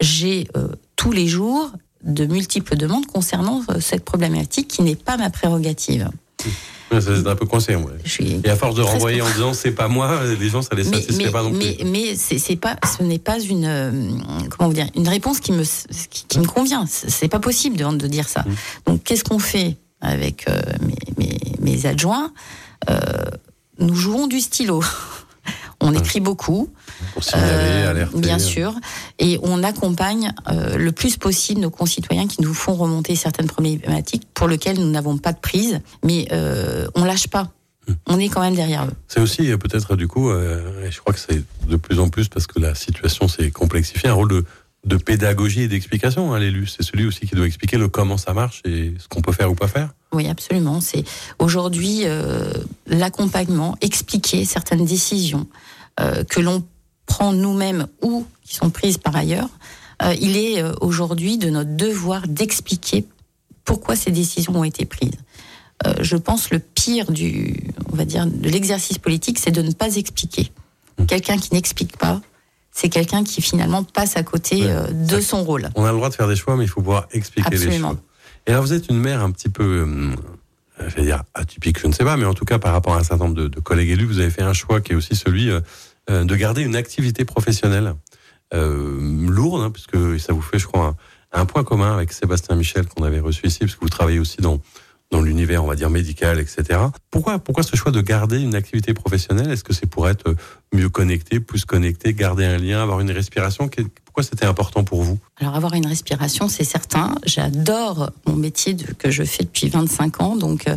[0.00, 0.48] J'ai
[0.96, 1.70] tous les jours
[2.04, 6.10] de multiples demandes concernant cette problématique qui n'est pas ma prérogative.
[6.90, 7.76] C'est un peu coincé.
[8.20, 11.30] Et à force de renvoyer en disant c'est pas moi, les gens ça les satisfait
[11.30, 11.58] pas non plus.
[11.58, 13.90] Mais, mais c'est pas, ce n'est pas une euh,
[14.50, 15.64] comment vous dire une réponse qui me
[16.28, 16.86] qui, me convient.
[16.86, 18.40] C'est pas possible de, de dire ça.
[18.40, 18.54] Mm.
[18.86, 22.32] Donc qu'est-ce qu'on fait avec euh, mes, mes, mes, adjoints
[22.88, 22.96] euh,
[23.78, 24.82] Nous jouons du stylo.
[25.80, 26.72] On écrit beaucoup.
[27.14, 28.18] Pour signaler, euh, alerter.
[28.18, 28.74] Bien sûr.
[29.18, 34.26] Et on accompagne euh, le plus possible nos concitoyens qui nous font remonter certaines problématiques
[34.34, 35.80] pour lesquelles nous n'avons pas de prise.
[36.04, 37.52] Mais euh, on lâche pas.
[37.86, 37.92] Hmm.
[38.06, 38.92] On est quand même derrière eux.
[39.06, 42.46] C'est aussi peut-être du coup, et je crois que c'est de plus en plus parce
[42.46, 44.44] que la situation s'est complexifiée, un rôle de,
[44.88, 46.32] de pédagogie et d'explication.
[46.32, 49.20] Hein, L'élu, c'est celui aussi qui doit expliquer le comment ça marche et ce qu'on
[49.20, 49.90] peut faire ou pas faire.
[50.12, 50.80] Oui, absolument.
[50.80, 51.04] C'est
[51.38, 52.50] aujourd'hui euh,
[52.86, 55.46] l'accompagnement, expliquer certaines décisions
[56.00, 56.64] euh, que l'on
[57.06, 59.50] prend nous-mêmes ou qui sont prises par ailleurs.
[60.02, 63.04] Euh, il est aujourd'hui de notre devoir d'expliquer
[63.64, 65.18] pourquoi ces décisions ont été prises.
[66.00, 67.54] je pense le pire du,
[67.92, 70.50] on va dire, de l'exercice politique, c'est de ne pas expliquer.
[70.98, 71.04] Mmh.
[71.04, 72.22] Quelqu'un qui n'explique pas,
[72.78, 75.68] c'est quelqu'un qui finalement passe à côté de son rôle.
[75.74, 77.96] On a le droit de faire des choix, mais il faut pouvoir expliquer les choix.
[78.48, 81.86] Et alors, vous êtes une mère un petit peu, euh, je vais dire atypique, je
[81.86, 83.90] ne sais pas, mais en tout cas, par rapport à un certain nombre de, collègues
[83.90, 85.60] élus, vous avez fait un choix qui est aussi celui euh,
[86.08, 87.94] euh, de garder une activité professionnelle
[88.50, 90.96] lourde, hein, puisque ça vous fait, je crois,
[91.32, 94.38] un, point commun avec Sébastien Michel qu'on avait reçu ici, parce que vous travaillez aussi
[94.38, 94.58] dans
[95.10, 96.80] dans l'univers, on va dire médical, etc.
[97.10, 99.50] Pourquoi, pourquoi ce choix de garder une activité professionnelle?
[99.50, 100.34] Est-ce que c'est pour être
[100.72, 103.70] mieux connecté, plus connecté, garder un lien, avoir une respiration?
[104.04, 105.18] Pourquoi c'était important pour vous?
[105.40, 107.14] Alors avoir une respiration, c'est certain.
[107.24, 110.36] J'adore mon métier que je fais depuis 25 ans.
[110.36, 110.76] Donc euh,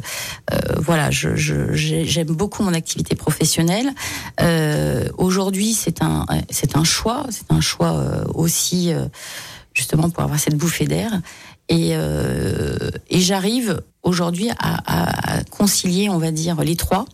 [0.53, 3.89] euh, voilà, j'aime beaucoup mon activité professionnelle.
[4.39, 7.25] Euh, Aujourd'hui, c'est un, c'est un choix.
[7.31, 8.93] C'est un choix aussi
[9.73, 11.11] justement pour avoir cette bouffée d'air.
[11.73, 11.93] Et,
[13.09, 17.05] et j'arrive aujourd'hui à, concilier, on va dire, les trois.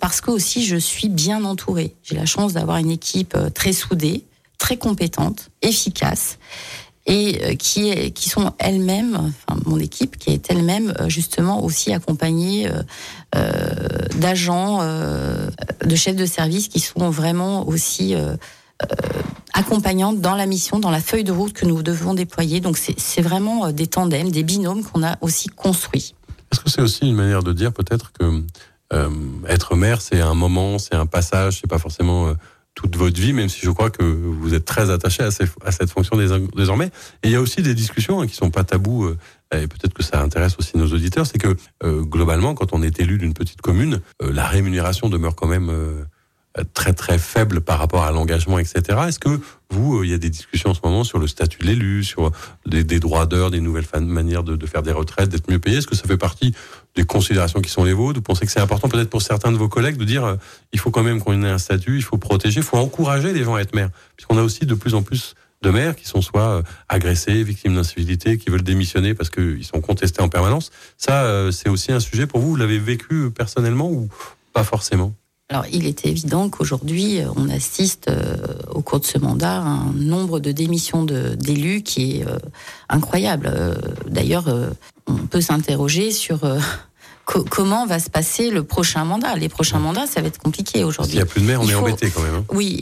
[0.00, 1.94] parce que aussi je suis bien entourée.
[2.02, 4.24] J'ai la chance d'avoir une équipe très soudée,
[4.58, 6.38] très compétentes, efficaces
[7.06, 11.62] et euh, qui, est, qui sont elles-mêmes, enfin mon équipe, qui est elle-même euh, justement
[11.62, 12.68] aussi accompagnée
[13.34, 13.42] euh,
[14.16, 14.80] d'agents,
[15.84, 18.14] de chefs de service qui sont vraiment aussi
[19.52, 22.60] accompagnantes dans la mission, dans la feuille de route que nous devons déployer.
[22.60, 26.14] Donc c'est vraiment des tandems, des binômes qu'on a aussi construits.
[26.52, 28.42] Est-ce que c'est aussi une manière de dire peut-être que
[29.48, 32.32] être maire, c'est un moment, c'est un passage, c'est pas forcément
[32.74, 36.16] toute votre vie, même si je crois que vous êtes très attaché à, cette fonction
[36.56, 36.90] désormais.
[37.22, 39.16] Et il y a aussi des discussions hein, qui sont pas tabous, euh,
[39.52, 42.98] et peut-être que ça intéresse aussi nos auditeurs, c'est que euh, globalement, quand on est
[43.00, 45.70] élu d'une petite commune, euh, la rémunération demeure quand même
[46.62, 48.82] très très faible par rapport à l'engagement, etc.
[49.08, 49.40] Est-ce que
[49.70, 52.04] vous, euh, il y a des discussions en ce moment sur le statut de l'élu,
[52.04, 52.30] sur
[52.64, 55.78] des, droits d'heure, des nouvelles manières de, faire des retraites, d'être mieux payé?
[55.78, 56.54] Est-ce que ça fait partie
[56.94, 58.18] des considérations qui sont les vôtres?
[58.18, 60.36] Vous pensez que c'est important peut-être pour certains de vos collègues de dire euh,
[60.72, 63.42] il faut quand même qu'on ait un statut, il faut protéger, il faut encourager les
[63.42, 66.22] gens à être maires Puisqu'on a aussi de plus en plus de maires qui sont
[66.22, 70.70] soit euh, agressés, victimes d'incivilité, qui veulent démissionner parce qu'ils sont contestés en permanence.
[70.98, 72.50] Ça, c'est aussi un sujet pour vous?
[72.50, 74.08] Vous l'avez vécu personnellement ou
[74.52, 75.14] pas forcément?
[75.50, 78.36] Alors, il est évident qu'aujourd'hui, euh, on assiste euh,
[78.70, 82.38] au cours de ce mandat à un nombre de démissions d'élus qui est euh,
[82.88, 83.52] incroyable.
[84.06, 84.46] D'ailleurs,
[85.06, 86.40] on peut s'interroger sur
[87.50, 89.36] comment va se passer le prochain mandat.
[89.36, 91.12] Les prochains mandats, ça va être compliqué aujourd'hui.
[91.12, 92.36] S'il n'y a plus de maire, on est embêté quand même.
[92.36, 92.44] Hein.
[92.50, 92.78] Oui,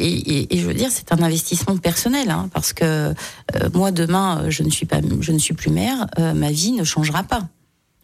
[0.48, 3.12] et, je veux dire, c'est un investissement personnel, hein, parce que
[3.75, 7.25] moi, demain, je ne suis pas, je ne suis plus maire, ma vie ne changera
[7.25, 7.42] pas.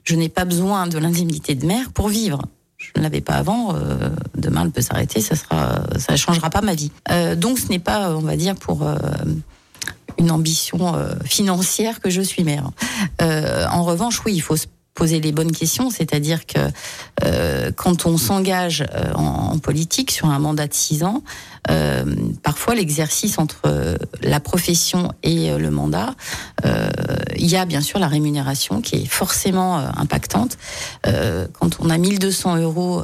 [0.02, 2.42] Je n'ai pas besoin de l'indemnité de maire pour vivre
[2.78, 6.60] je ne l'avais pas avant, euh, demain elle peut s'arrêter, ça sera, ça changera pas
[6.60, 6.92] ma vie.
[7.10, 8.96] Euh, donc ce n'est pas, on va dire, pour euh,
[10.18, 12.70] une ambition financière que je suis mère.
[13.20, 14.66] en revanche, oui, il faut se
[14.98, 16.58] poser les bonnes questions, c'est-à-dire que
[17.22, 21.22] euh, quand on s'engage euh, en, politique sur un mandat de six ans,
[21.70, 22.04] euh,
[22.42, 26.14] parfois l'exercice entre la profession et le mandat,
[27.36, 30.58] il y a bien sûr la rémunération qui est forcément impactante.
[31.04, 33.02] quand on a 1200 euros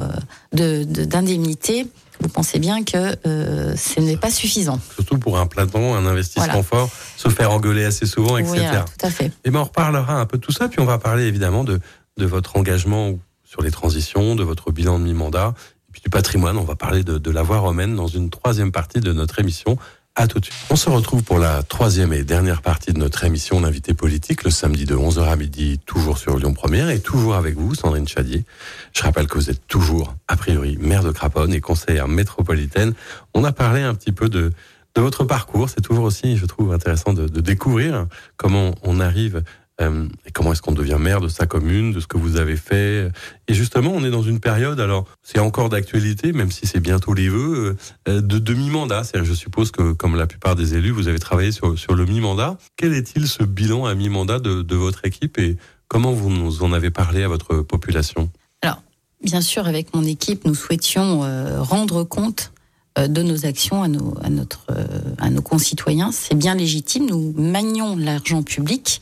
[0.51, 1.87] d'indemnité,
[2.19, 4.79] vous pensez bien que euh, ce n'est pas suffisant.
[4.93, 8.55] Surtout pour un platon, un investissement fort, se faire engueuler assez souvent, etc.
[8.57, 9.31] Oui, tout à fait.
[9.43, 11.79] Et ben on reparlera un peu de tout ça, puis on va parler évidemment de,
[12.17, 15.53] de votre engagement sur les transitions, de votre bilan de mi-mandat,
[15.89, 16.57] et puis du patrimoine.
[16.57, 19.77] On va parler de, de la voie romaine dans une troisième partie de notre émission.
[20.17, 20.55] À tout de suite.
[20.69, 24.49] On se retrouve pour la troisième et dernière partie de notre émission L'invité politique, le
[24.49, 28.45] samedi de 11h à midi, toujours sur Lyon Première et toujours avec vous, Sandrine Chadier.
[28.93, 32.93] Je rappelle que vous êtes toujours, a priori, maire de Craponne et conseillère métropolitaine.
[33.33, 34.53] On a parlé un petit peu de,
[34.95, 35.69] de votre parcours.
[35.69, 39.43] C'est toujours aussi, je trouve, intéressant de, de découvrir comment on arrive
[39.81, 43.11] euh, comment est-ce qu'on devient maire de sa commune, de ce que vous avez fait?
[43.47, 47.13] Et justement, on est dans une période, alors c'est encore d'actualité, même si c'est bientôt
[47.13, 47.75] les vœux,
[48.07, 49.03] euh, de demi-mandat.
[49.13, 52.57] Je suppose que, comme la plupart des élus, vous avez travaillé sur, sur le mi-mandat.
[52.77, 55.57] Quel est-il ce bilan à mi-mandat de, de votre équipe et
[55.87, 58.29] comment vous nous en avez parlé à votre population?
[58.61, 58.81] Alors,
[59.23, 62.51] bien sûr, avec mon équipe, nous souhaitions euh, rendre compte
[62.97, 64.85] euh, de nos actions à nos, à notre, euh,
[65.17, 66.11] à nos concitoyens.
[66.11, 67.07] C'est bien légitime.
[67.07, 69.01] Nous manions l'argent public.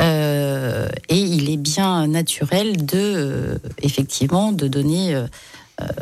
[0.00, 5.26] Euh, et il est bien naturel de, euh, effectivement, de donner, euh,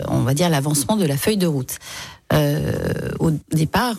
[0.09, 1.79] on va dire, l'avancement de la feuille de route.
[3.21, 3.97] au départ,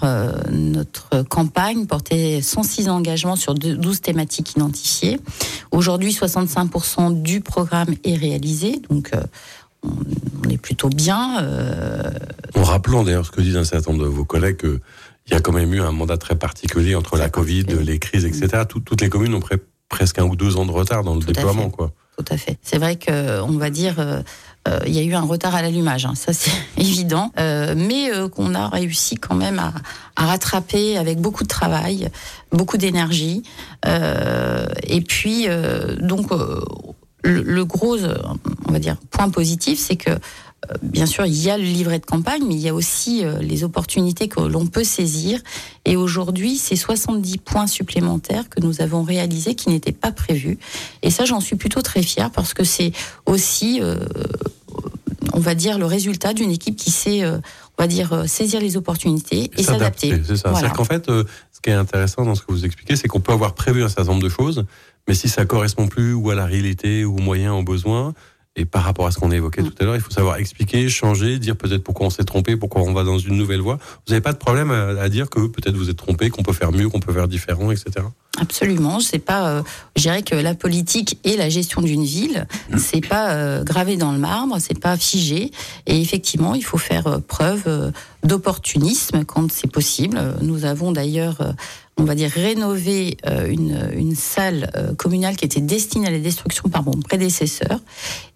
[0.51, 5.21] notre campagne portait 106 engagements sur 12 thématiques identifiées.
[5.71, 9.12] Aujourd'hui, 65% du programme est réalisé, donc
[9.84, 11.47] on est plutôt bien.
[12.55, 14.79] En rappelant d'ailleurs ce que disent un certain nombre de vos collègues, qu'il
[15.31, 18.63] y a quand même eu un mandat très particulier entre la Covid, les crises, etc.
[18.67, 19.55] toutes les communes ont pré
[19.95, 21.91] presque un ou deux ans de retard dans le Tout déploiement, quoi.
[22.17, 22.58] Tout à fait.
[22.62, 23.95] C'est vrai que on va dire.
[23.99, 24.21] Euh,
[24.67, 28.12] euh, il y a eu un retard à l'allumage, hein, ça c'est évident, euh, mais
[28.12, 29.73] euh, qu'on a réussi quand même à,
[30.15, 32.10] à, rattraper avec beaucoup de travail,
[32.51, 33.43] beaucoup d'énergie,
[33.86, 35.47] euh, et puis
[35.99, 36.31] donc
[37.23, 37.97] le, le, gros,
[38.67, 40.12] on va dire, point positif, c'est que
[40.82, 43.39] bien sûr, il y a le livret de campagne, mais il y a aussi euh,
[43.39, 45.39] les opportunités que l'on peut saisir.
[45.86, 50.58] Et aujourd'hui, c'est 70 points supplémentaires que nous avons réalisés qui n'étaient pas prévus.
[51.01, 52.91] Et ça, j'en suis plutôt très fière parce que c'est
[53.25, 53.97] aussi, euh,
[55.34, 57.38] on va dire, le résultat d'une équipe qui sait, euh,
[57.78, 60.21] on va dire, saisir les opportunités et s'adapter.
[60.25, 60.49] C'est ça.
[60.49, 60.69] Voilà.
[60.69, 63.34] C'est qu'en fait, ce qui est intéressant dans ce que vous expliquez, c'est qu'on peut
[63.34, 64.65] avoir prévu un certain nombre de choses,
[65.08, 68.13] mais si ça correspond plus ou à la réalité ou aux moyens, aux besoins,
[68.55, 69.71] et par rapport à ce qu'on a évoqué mm.
[69.71, 72.81] tout à l'heure, il faut savoir expliquer, changer, dire peut-être pourquoi on s'est trompé, pourquoi
[72.81, 73.77] on va dans une nouvelle voie.
[74.05, 76.53] Vous n'avez pas de problème à, à dire que peut-être vous êtes trompé, qu'on peut
[76.53, 78.05] faire mieux, qu'on peut faire différent, etc.
[78.37, 79.49] Absolument, c'est pas.
[79.49, 79.63] Euh,
[79.95, 82.77] je dirais que la politique et la gestion d'une ville, mm.
[82.77, 85.51] c'est pas euh, gravé dans le marbre, c'est pas figé.
[85.85, 87.91] Et effectivement, il faut faire euh, preuve euh,
[88.23, 90.19] d'opportunisme quand c'est possible.
[90.41, 91.53] Nous avons d'ailleurs
[91.97, 96.19] on va dire, rénover euh, une, une, salle euh, communale qui était destinée à la
[96.19, 97.79] destruction par mon prédécesseur.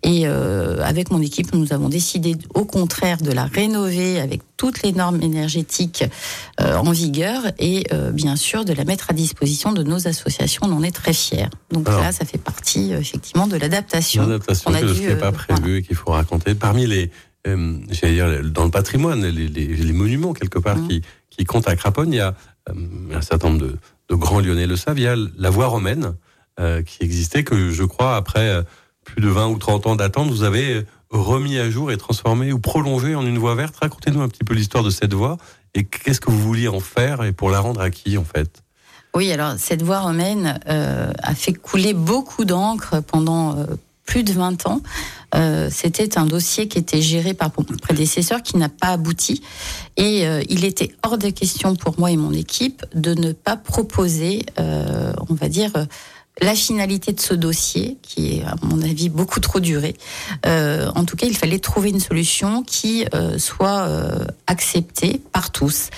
[0.01, 4.81] Et euh, avec mon équipe, nous avons décidé au contraire de la rénover avec toutes
[4.81, 6.05] les normes énergétiques
[6.61, 10.61] euh, en vigueur et euh, bien sûr de la mettre à disposition de nos associations.
[10.65, 11.49] On en est très fiers.
[11.71, 14.23] Donc Alors, là, ça fait partie effectivement de l'adaptation.
[14.23, 15.77] L'adaptation que je n'ai pas prévu voilà.
[15.77, 16.55] et qu'il faut raconter.
[16.55, 17.11] Parmi les,
[17.45, 20.87] j'allais dire, dans le patrimoine, les, les, les monuments quelque part mmh.
[20.87, 22.35] qui, qui comptent à Craponne, il y a
[22.67, 23.67] un certain nombre
[24.09, 24.99] de, grands lyonnais le savent.
[24.99, 26.15] Il y a la voie romaine
[26.59, 28.63] euh, qui existait, que je crois, après euh,
[29.03, 32.59] plus de 20 ou 30 ans d'attente, vous avez remis à jour et transformé ou
[32.59, 33.75] prolongé en une voie verte.
[33.81, 35.37] Racontez-nous un petit peu l'histoire de cette voie
[35.73, 38.63] et qu'est-ce que vous vouliez en faire et pour la rendre à qui en fait?
[39.15, 43.65] Oui, alors cette voie romaine euh, a fait couler beaucoup d'encre pendant euh,
[44.09, 44.81] plus de 20 ans.
[45.35, 49.43] Euh, C'était un dossier qui était géré par mon prédécesseur qui n'a pas abouti.
[49.97, 53.55] Et euh, il était hors de question pour moi et mon équipe de ne pas
[53.55, 55.71] proposer, euh, on va dire,
[56.41, 59.95] la finalité de ce dossier, qui est à mon avis beaucoup trop duré.
[60.45, 63.05] En tout cas, il fallait trouver une solution qui
[63.37, 63.89] soit
[64.47, 65.89] acceptée par tous.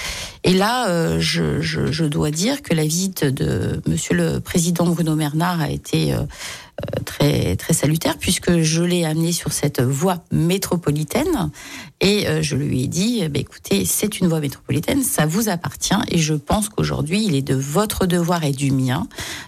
[0.43, 5.61] Et là, euh, je, dois dire que la visite de Monsieur le Président Bruno Bernard
[5.61, 6.23] a été euh,
[7.05, 11.51] très très salutaire puisque je l'ai amené sur cette voie métropolitaine.
[11.99, 15.93] Et euh, je lui ai dit bah, écoutez c'est une voie métropolitaine ça vous appartient.
[16.09, 19.07] Et je pense qu'aujourd'hui il est de votre devoir et du mien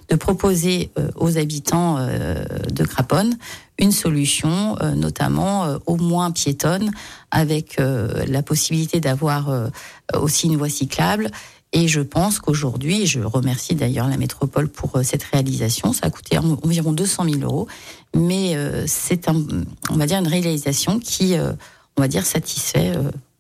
[0.10, 3.38] de proposer euh, aux habitants euh, de Craponne
[3.79, 6.91] une solution notamment au moins piétonne
[7.31, 9.49] avec la possibilité d'avoir
[10.13, 11.31] aussi une voie cyclable
[11.73, 16.09] et je pense qu'aujourd'hui, je remercie d'ailleurs la métropole pour euh, cette réalisation, ça a
[16.12, 17.67] coûté environ 200 000 euros,
[18.15, 19.43] mais euh, c'est un,
[19.89, 21.51] on va dire une réalisation qui, euh,
[21.97, 22.93] on va dire, satisfait.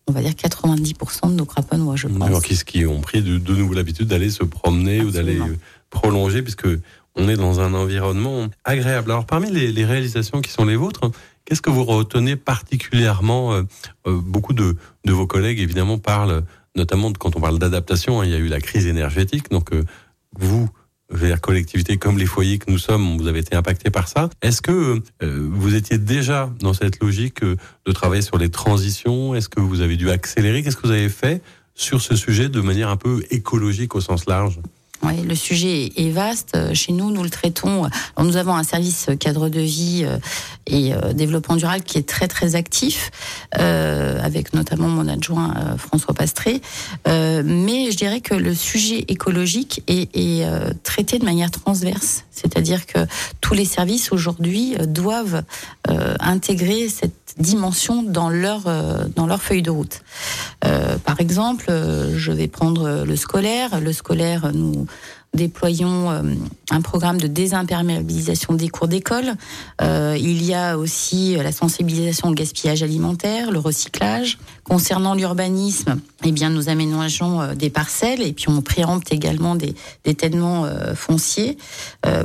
[0.07, 2.27] on va dire 90% de nos craponnois, je pense.
[2.27, 5.09] Alors, qui, qui ont pris de, de nouveau l'habitude d'aller se promener Absolument.
[5.09, 5.57] ou d'aller
[5.91, 6.67] prolonger, puisque
[7.15, 9.11] on est dans un environnement agréable.
[9.11, 11.11] Alors, parmi les, réalisations qui sont les vôtres,
[11.45, 13.63] qu'est-ce que vous retenez particulièrement euh,
[14.05, 16.43] Beaucoup de, de vos collègues, évidemment, parlent
[16.75, 19.83] notamment quand on parle d'adaptation, hein, il y a eu la crise énergétique, donc euh,
[20.39, 20.69] vous,
[21.09, 24.29] vers collectivités comme les foyers que nous sommes, vous avez été impacté par ça.
[24.41, 29.35] Est-ce que euh, vous étiez déjà dans cette logique euh, de travailler sur les transitions?
[29.35, 30.63] Est-ce que vous avez dû accélérer?
[30.63, 31.41] Qu'est-ce que vous avez fait
[31.75, 34.59] sur ce sujet de manière un peu écologique au sens large?
[35.03, 36.57] Oui, le sujet est vaste.
[36.73, 37.83] Chez nous, nous le traitons.
[38.15, 40.17] Alors, nous avons un service cadre de vie euh,
[40.65, 43.11] et euh, développement durable qui est très très actif,
[43.59, 46.61] euh, avec notamment mon adjoint François Pastré.
[47.05, 50.45] mais je dirais que le sujet écologique est
[50.83, 52.99] traité de manière transverse, c'est-à-dire que
[53.41, 55.43] tous les services aujourd'hui doivent
[56.19, 58.61] intégrer cette dimension dans leur
[59.15, 60.01] dans leur feuille de route.
[60.61, 61.65] par exemple,
[62.15, 63.79] je vais prendre le scolaire.
[63.79, 64.85] Le scolaire, nous
[65.33, 66.21] déployons euh,
[66.69, 69.33] un programme de désimperméabilisation des cours d'école.
[69.81, 74.37] Euh, il y a aussi la sensibilisation au gaspillage alimentaire, le recyclage.
[74.63, 79.73] Concernant l'urbanisme, eh bien, nous aménageons euh, des parcelles et puis on préempte également des,
[80.03, 81.57] des tènements fonciers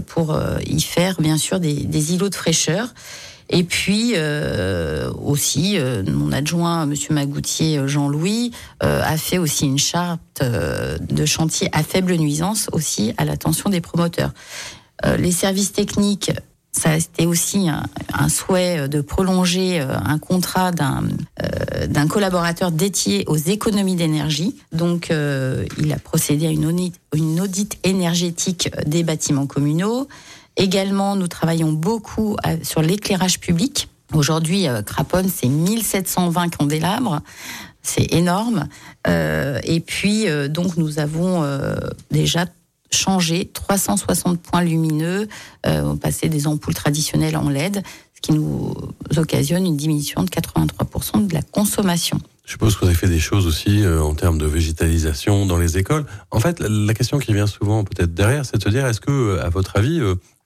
[0.07, 2.92] pour y faire bien sûr des, des îlots de fraîcheur.
[3.51, 9.79] Et puis euh, aussi, euh, mon adjoint, Monsieur Magoutier euh, Jean-Louis, a fait aussi une
[9.79, 14.33] charte de chantier à faible nuisance aussi à l'attention des promoteurs.
[15.19, 16.31] les services techniques
[16.71, 23.97] ça a été aussi un, souhait de prolonger un contrat d'un collaborateur dédié aux économies
[23.97, 24.55] d'énergie.
[24.73, 30.07] Donc, il a procédé à une audit, une audit énergétique des bâtiments communaux.
[30.59, 33.88] Également, nous travaillons beaucoup euh, sur l'éclairage public.
[34.12, 37.21] Aujourd'hui, euh, Craponne, c'est 1720 candélabres.
[37.81, 38.68] C'est énorme.
[39.07, 41.42] Euh, et puis, donc, nous avons
[42.11, 42.47] déjà
[42.90, 45.29] changé 360 points lumineux,
[45.64, 47.83] on passé des ampoules traditionnelles en LED,
[48.14, 48.75] ce qui nous
[49.16, 52.21] occasionne une diminution de 83% de la consommation.
[52.44, 55.79] Je suppose que vous avez fait des choses aussi en termes de végétalisation dans les
[55.79, 56.05] écoles.
[56.31, 59.38] En fait, la question qui vient souvent peut-être derrière, c'est de se dire, est-ce que,
[59.38, 60.03] à votre avis,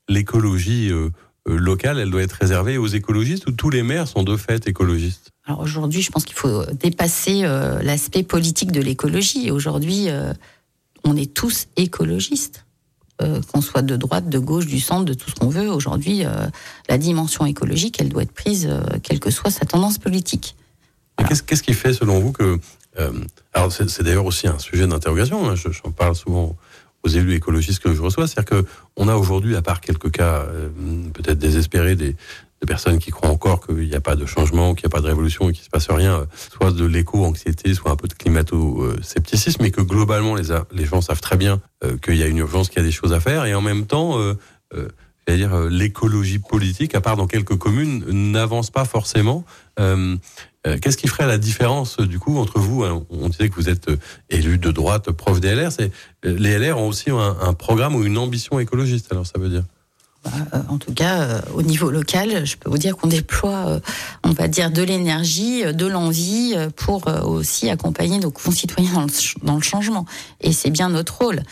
[0.08, 1.10] l'écologie euh,
[1.48, 4.66] euh, locale, elle doit être réservée aux écologistes ou tous les maires sont de fait
[4.68, 5.30] écologistes?
[5.44, 9.50] Alors aujourd'hui, je pense qu'il faut dépasser euh, l'aspect politique de l'écologie.
[9.50, 10.08] Aujourd'hui,
[11.04, 12.64] on est tous écologistes.
[13.18, 15.70] qu'on soit de droite, de gauche, du centre, de tout ce qu'on veut.
[15.70, 16.24] Aujourd'hui,
[16.88, 18.68] la dimension écologique, elle doit être prise,
[19.02, 20.56] quelle que soit sa tendance politique.
[21.28, 22.58] Qu'est-ce qui fait, selon vous, que...
[23.52, 26.56] alors c'est d'ailleurs aussi un sujet d'interrogation, hein, j'en parle souvent
[27.04, 30.44] aux élus écologistes que je reçois, c'est-à-dire que on a aujourd'hui, à part quelques cas
[30.46, 30.68] euh,
[31.12, 32.14] peut-être désespérés, des,
[32.60, 35.00] des, personnes qui croient encore qu'il n'y a pas de changement, qu'il n'y a pas
[35.00, 38.08] de révolution et qu'il ne se passe rien, euh, soit de l'éco-anxiété, soit un peu
[38.08, 42.26] de climato-scepticisme, mais que globalement les, les gens savent très bien euh, qu'il y a
[42.26, 44.18] une urgence, qu'il y a des choses à faire, et en même temps,
[45.32, 49.44] c'est-à-dire l'écologie politique, à part dans quelques communes, n'avance pas forcément.
[49.80, 50.16] Euh,
[50.66, 53.70] euh, qu'est-ce qui ferait la différence du coup entre vous hein, On disait que vous
[53.70, 53.96] êtes euh,
[54.28, 55.70] élu de droite, prof des LR.
[56.22, 59.10] Les LR ont aussi un, programme ou une ambition écologiste.
[59.10, 59.64] Alors ça veut dire?
[60.22, 60.30] Bah,
[60.68, 63.80] en tout cas, au niveau local, je peux vous dire qu'on déploie,
[64.24, 69.06] on va dire, de l'énergie, de l'envie pour aussi accompagner nos concitoyens
[69.42, 70.04] dans le changement.
[70.42, 71.42] Et c'est bien notre rôle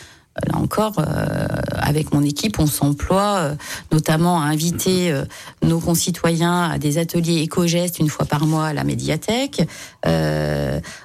[0.47, 3.55] là encore, euh, avec mon équipe, on s'emploie euh,
[3.91, 5.25] notamment à inviter euh,
[5.61, 9.61] nos concitoyens à des ateliers éco-gestes une fois par mois à la médiathèque.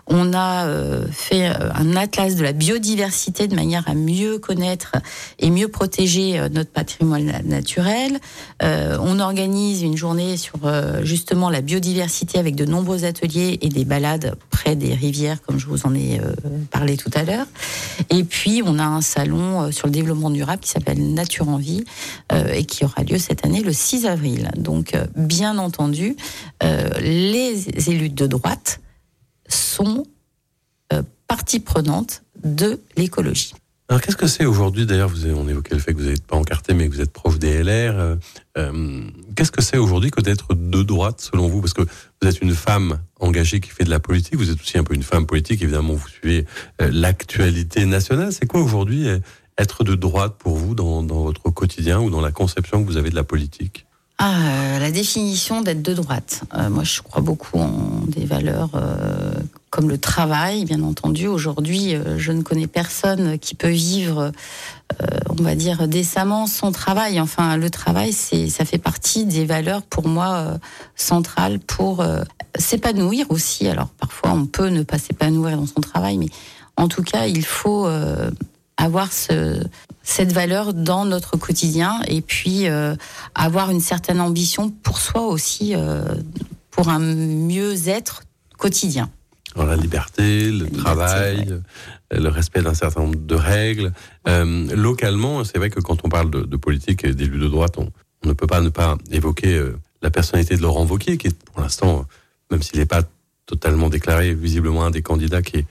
[0.09, 0.69] on a
[1.11, 4.93] fait un atlas de la biodiversité de manière à mieux connaître
[5.39, 8.19] et mieux protéger notre patrimoine naturel.
[8.63, 10.59] on organise une journée sur
[11.03, 15.67] justement la biodiversité avec de nombreux ateliers et des balades près des rivières, comme je
[15.67, 16.21] vous en ai
[16.71, 17.47] parlé tout à l'heure.
[18.11, 21.85] Et puis, on a un euh, sur le développement durable qui s'appelle Nature en vie
[22.33, 24.51] euh, et qui aura lieu cette année le 6 avril.
[24.57, 26.17] Donc, euh, bien entendu,
[27.01, 28.81] les élus de droite
[29.49, 30.05] sont
[31.27, 33.53] partie prenante de l'écologie.
[33.89, 36.75] Alors qu'est-ce que c'est aujourd'hui D'ailleurs, on évoquait le fait que vous n'êtes pas encarté,
[36.75, 38.17] mais que vous êtes proche des LR.
[39.37, 41.61] qu'est-ce que c'est aujourd'hui que d'être de droite, selon vous?
[41.61, 44.79] Parce que vous êtes une femme engagée qui fait de la politique, vous êtes aussi
[44.79, 46.47] un peu une femme politique, évidemment, vous suivez
[46.81, 48.33] euh, l'actualité nationale.
[48.33, 49.19] C'est quoi aujourd'hui euh,
[49.59, 53.11] être de droite pour vous dans, votre quotidien ou dans la conception que vous avez
[53.11, 53.87] de la politique?
[54.19, 56.43] Ah, euh, la définition d'être de droite.
[56.71, 58.71] moi, je crois beaucoup en des valeurs
[59.77, 61.27] comme le travail, bien entendu.
[61.27, 64.33] Aujourd'hui, je ne connais personne qui peut vivre
[65.03, 67.21] euh, on va dire décemment son travail.
[67.21, 70.59] Enfin, le travail, ça fait partie des valeurs pour moi euh,
[70.95, 72.23] centrales pour euh,
[72.57, 73.69] s'épanouir aussi.
[73.69, 76.29] Alors parfois, on peut ne pas s'épanouir dans son travail, mais
[76.77, 77.89] en tout cas, il faut
[78.77, 79.63] avoir ce,
[80.03, 82.67] cette valeur dans notre quotidien et puis
[83.35, 85.75] avoir une certaine ambition pour soi aussi,
[86.71, 88.25] pour un mieux-être
[88.59, 89.09] quotidien
[89.65, 91.61] la liberté, le travail,
[92.11, 93.93] le respect d'un certain nombre de règles.
[94.29, 97.91] Euh, localement, c'est vrai que quand on parle de, politique et d'élus de droite, on,
[98.25, 101.61] ne peut pas ne pas évoquer euh, la personnalité de Laurent Wauquiez, qui est pour
[101.61, 102.07] l'instant,
[102.51, 103.03] même s'il n'est pas
[103.47, 105.67] totalement déclaré, visiblement un des candidats qui est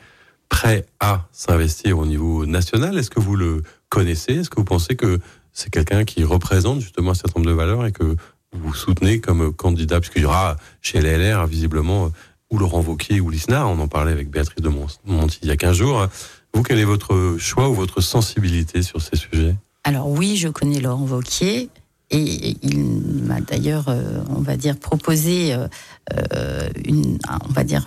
[0.50, 2.98] prêt à s'investir au niveau national.
[2.98, 4.34] Est-ce que vous le connaissez?
[4.34, 5.20] Est-ce que vous pensez que
[5.52, 8.16] c'est quelqu'un qui représente justement un certain nombre de valeurs et que
[8.54, 10.00] vous soutenez comme candidat?
[10.00, 12.12] Puisqu'il y aura chez LR, visiblement,
[12.52, 15.58] ou Laurent Vauquier ou Lisnard, on en parlait avec Béatrice de Monti il y a
[15.58, 16.08] 15 jours.
[16.54, 19.56] Vous, quel est votre choix ou votre sensibilité sur ces sujets?
[19.84, 21.70] Alors oui, je connais Laurent Vauquier.
[22.12, 22.80] Et il
[23.24, 25.68] m'a d'ailleurs, euh, on va dire, proposé euh,
[26.14, 27.18] euh, une,
[27.49, 27.86] on va dire,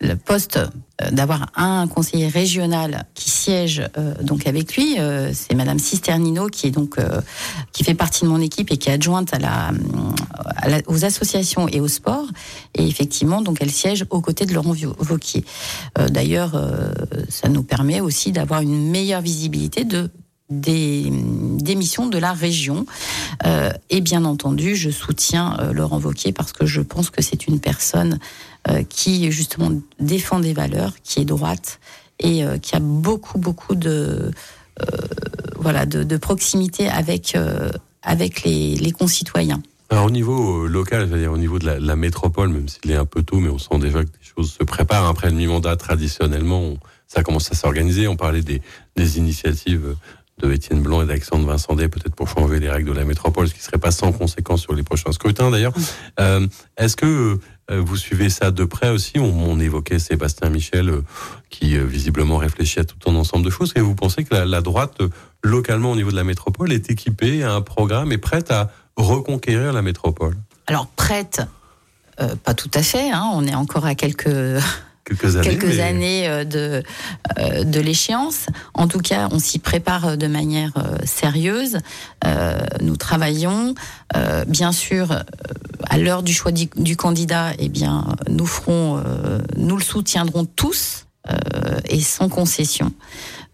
[0.00, 0.58] le poste
[1.12, 3.82] d'avoir un conseiller régional qui siège
[4.22, 4.96] donc avec lui.
[5.32, 6.96] c'est Madame Cisternino qui est donc
[7.72, 9.70] qui fait partie de mon équipe et qui est adjointe à la,
[10.88, 12.26] aux associations et au sport.
[12.74, 15.44] Et effectivement, donc elle siège aux côtés de Laurent Vauquier.
[16.08, 16.52] d'ailleurs,
[17.28, 20.10] ça nous permet aussi d'avoir une meilleure visibilité de
[20.50, 21.10] des,
[21.76, 22.84] missions de la région.
[23.46, 27.46] Euh, et bien entendu, je soutiens euh, Laurent Vauquier parce que je pense que c'est
[27.46, 28.18] une personne
[28.68, 29.70] euh, qui justement
[30.00, 31.80] défend des valeurs, qui est droite
[32.22, 34.30] et qui a beaucoup beaucoup de
[35.56, 37.34] voilà de, proximité avec
[38.02, 39.62] avec les, concitoyens.
[39.88, 43.22] Alors au niveau local, c'est-à-dire au niveau de la, métropole, même s'il est un peu
[43.22, 45.06] tôt, mais on sent déjà que des choses se préparent.
[45.06, 46.74] Après le mi-mandat, traditionnellement,
[47.08, 48.06] ça commence à s'organiser.
[48.06, 48.60] On parlait des,
[48.96, 49.96] des initiatives
[50.40, 53.54] de Étienne Blanc et d'Alexandre Vincendet, peut-être pour changer les règles de la métropole, ce
[53.54, 55.72] qui serait pas sans conséquence sur les prochains scrutins d'ailleurs.
[56.18, 57.38] Euh, Est-ce que
[57.70, 59.18] euh, vous suivez ça de près aussi?
[59.18, 61.04] On, évoquait Sébastien Michel, euh,
[61.50, 63.72] qui euh, visiblement réfléchit à tout un ensemble de choses.
[63.76, 64.98] Et vous pensez que la, droite,
[65.42, 69.72] localement au niveau de la métropole, est équipée à un programme et prête à reconquérir
[69.72, 70.34] la métropole?
[70.66, 71.42] Alors prête,
[72.44, 73.10] pas tout à fait.
[73.10, 73.30] Hein.
[73.34, 74.28] on est encore à quelques
[75.42, 76.82] quelques années, euh, de,
[77.38, 78.46] euh, de l'échéance.
[78.74, 81.78] En tout cas, on s'y prépare de manière euh, sérieuse.
[82.80, 83.74] nous travaillons.
[84.46, 85.24] bien sûr,
[85.88, 89.02] à l'heure du choix du, candidat, eh bien, nous ferons,
[89.56, 91.06] nous le soutiendrons tous
[91.88, 92.92] et sans concession.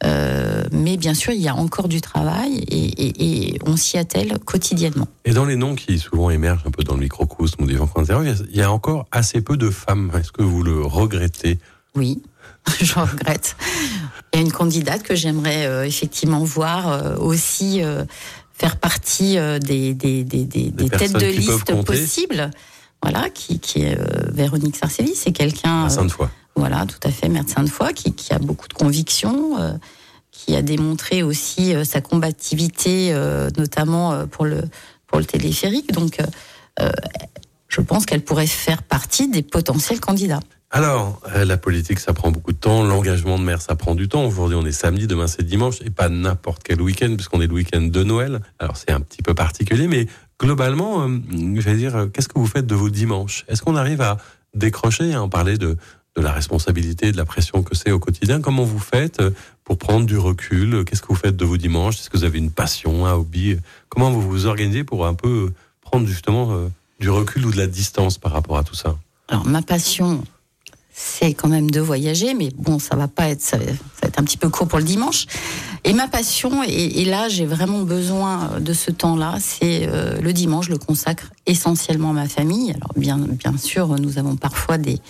[0.04, 5.08] Euh, mais bien sûr, il y a encore du travail et, on s'y attelle quotidiennement.
[5.24, 7.86] Et dans les noms qui souvent émergent un peu dans le microcosme ou des gens
[7.86, 10.12] qu'on il y a encore assez peu de femmes.
[10.18, 11.58] Est-ce que vous le regrettez?
[11.94, 12.22] Oui,
[12.80, 13.56] je regrette.
[14.32, 17.80] Il y a une candidate que j'aimerais euh, effectivement voir euh, aussi
[18.52, 22.50] faire partie des, des, des, des têtes de liste possibles.
[23.02, 23.98] Voilà, qui, qui est
[24.32, 25.88] Véronique Sarcévi, c'est quelqu'un.
[25.88, 26.28] Sainte-Foy.
[26.56, 29.72] Voilà, tout à fait, maire de Sainte-Foy, qui, qui, a beaucoup de convictions, euh,
[30.30, 34.62] qui a démontré aussi euh, sa combativité, euh, notamment pour le,
[35.06, 35.92] pour le téléphérique.
[35.92, 36.18] Donc,
[37.68, 40.40] je pense qu'elle pourrait faire partie des potentiels candidats.
[40.70, 42.82] Alors, la politique, ça prend beaucoup de temps.
[42.84, 44.24] L'engagement de maire, ça prend du temps.
[44.24, 47.54] Aujourd'hui, on est samedi, demain, c'est dimanche, et pas n'importe quel week-end, puisqu'on est le
[47.54, 48.40] week-end de Noël.
[48.58, 50.06] Alors, c'est un petit peu particulier, mais
[50.40, 53.44] globalement, je vais dire, qu'est-ce que vous faites de vos dimanches?
[53.48, 54.18] Est-ce qu'on arrive à
[54.54, 55.76] décrocher, en parler de,
[56.16, 58.40] de la responsabilité, de la pression que c'est au quotidien.
[58.40, 59.30] Comment vous faites euh,
[59.64, 61.96] pour prendre du recul Qu'est-ce que vous faites de vos dimanches?
[61.96, 63.58] Est-ce que vous avez une passion, un hobby?
[63.88, 65.52] Comment vous vous organisez pour un peu
[65.82, 66.68] prendre justement euh,
[67.00, 68.96] du recul ou de la distance par rapport à tout ça?
[69.28, 70.24] Alors ma passion,
[70.92, 73.58] c'est quand même de voyager, mais bon, ça va pas être, ça
[74.18, 75.26] un petit peu court pour le dimanche.
[75.84, 80.66] Et ma passion, et, là j'ai vraiment besoin de ce temps-là, c'est euh, le dimanche,
[80.66, 82.72] je le consacre essentiellement ma famille.
[82.72, 85.00] Alors bien, bien sûr, nous avons parfois des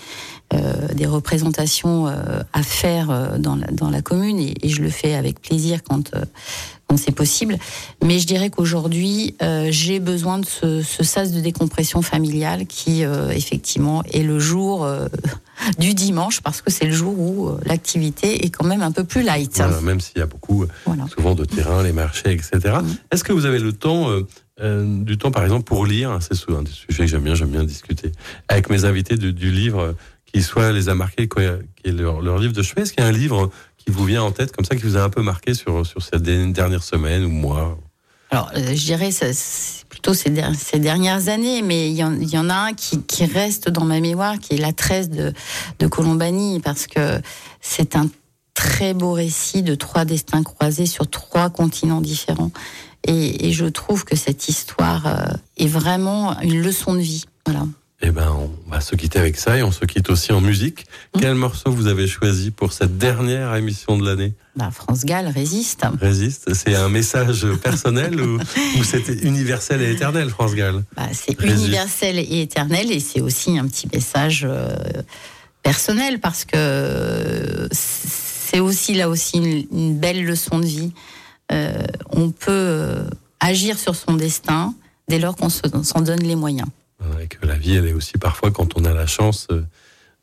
[0.55, 4.91] euh, des représentations euh, à faire euh, dans, la, dans la commune et, je le
[4.91, 6.13] fais avec plaisir quand,
[6.87, 7.59] quand c'est possible.
[8.05, 9.35] Mais je dirais qu'aujourd'hui,
[9.71, 14.87] j'ai besoin de ce, ce, sas de décompression familiale qui, effectivement, est le jour
[15.79, 19.23] du dimanche parce que c'est le jour où l'activité est quand même un peu plus
[19.23, 19.61] light.
[19.83, 20.67] même s'il y a beaucoup,
[21.15, 22.59] souvent de terrain, les marchés, etc.
[22.83, 22.87] Mm.
[23.13, 24.11] Est-ce que vous avez le temps
[24.59, 27.65] du temps, par exemple, pour lire C'est un des sujets que j'aime bien, j'aime bien
[27.65, 28.13] discuter
[28.49, 29.95] avec mes invités du livre
[30.25, 31.41] qui soit les a marqués, qui
[31.89, 32.83] est leur, livre de chevet.
[32.83, 34.97] Est-ce qu'il y a un livre qui vous vient en tête comme ça, qui vous
[34.97, 37.79] a un peu marqué sur, sur ces dernières semaines ou mois
[38.31, 39.11] alors, euh, je dirais
[39.89, 43.85] plutôt ces, ces, dernières années, mais il y, en, a un qui, qui, reste dans
[43.85, 45.33] ma mémoire, qui est la tresse de,
[45.79, 47.21] de Colombani, parce que
[47.61, 48.09] c'est un
[48.53, 52.51] très beau récit de trois destins croisés sur trois continents différents.
[53.07, 57.25] Et, et je trouve que cette histoire euh, est vraiment une leçon de vie.
[57.45, 57.67] Voilà.
[58.03, 60.81] Eh ben, on va se quitter avec ça et on se quitte aussi en musique.
[61.15, 61.21] Mmh.
[61.21, 64.35] Quel morceau vous avez choisi pour cette dernière émission de l'année?
[64.55, 65.87] Bah, France Gall résiste.
[65.99, 68.39] Résiste, c'est un message personnel ou,
[68.79, 70.85] ou c'est universel et éternel, France Gall?
[70.95, 74.77] Bah, C'est universel et éternel et c'est aussi un petit message euh,
[75.63, 80.93] personnel parce que c'est aussi là aussi une, belle leçon de vie.
[81.53, 83.05] Euh, on peut euh,
[83.41, 84.75] agir sur son destin
[85.09, 86.69] dès lors qu'on s'en donne les moyens
[87.29, 89.63] que la vie, elle est aussi parfois, quand on a la chance euh,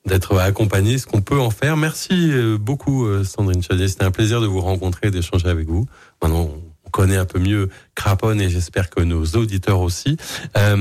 [0.06, 1.78] d'être accompagné, ce qu'on peut en faire.
[1.78, 5.86] Merci beaucoup Sandrine Chadier, c'était un plaisir de vous rencontrer et d'échanger avec vous.
[6.22, 6.50] Maintenant,
[6.86, 10.18] on connaît un peu mieux Craponne et j'espère que nos auditeurs aussi.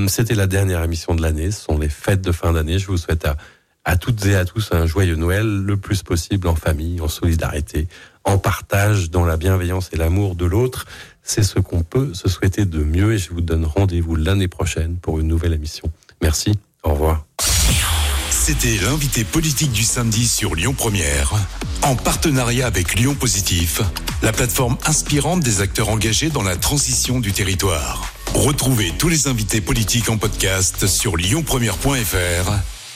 [0.08, 2.78] c'était la dernière émission de l'année, ce sont les fêtes de fin d'année.
[2.78, 3.28] Je vous souhaite
[3.84, 7.88] à toutes et à tous un joyeux Noël, le plus possible en famille, en solidarité,
[8.24, 10.86] en partage, dans la bienveillance et l'amour de l'autre.
[11.22, 14.96] C'est ce qu'on peut se souhaiter de mieux et je vous donne rendez-vous l'année prochaine
[14.96, 15.90] pour une nouvelle émission.
[16.20, 16.52] Merci,
[16.82, 17.24] au revoir.
[18.30, 21.32] C'était l'invité politique du samedi sur Lyon Première,
[21.82, 23.82] en partenariat avec Lyon Positif,
[24.22, 28.12] la plateforme inspirante des acteurs engagés dans la transition du territoire.
[28.34, 32.71] Retrouvez tous les invités politiques en podcast sur lyonpremière.fr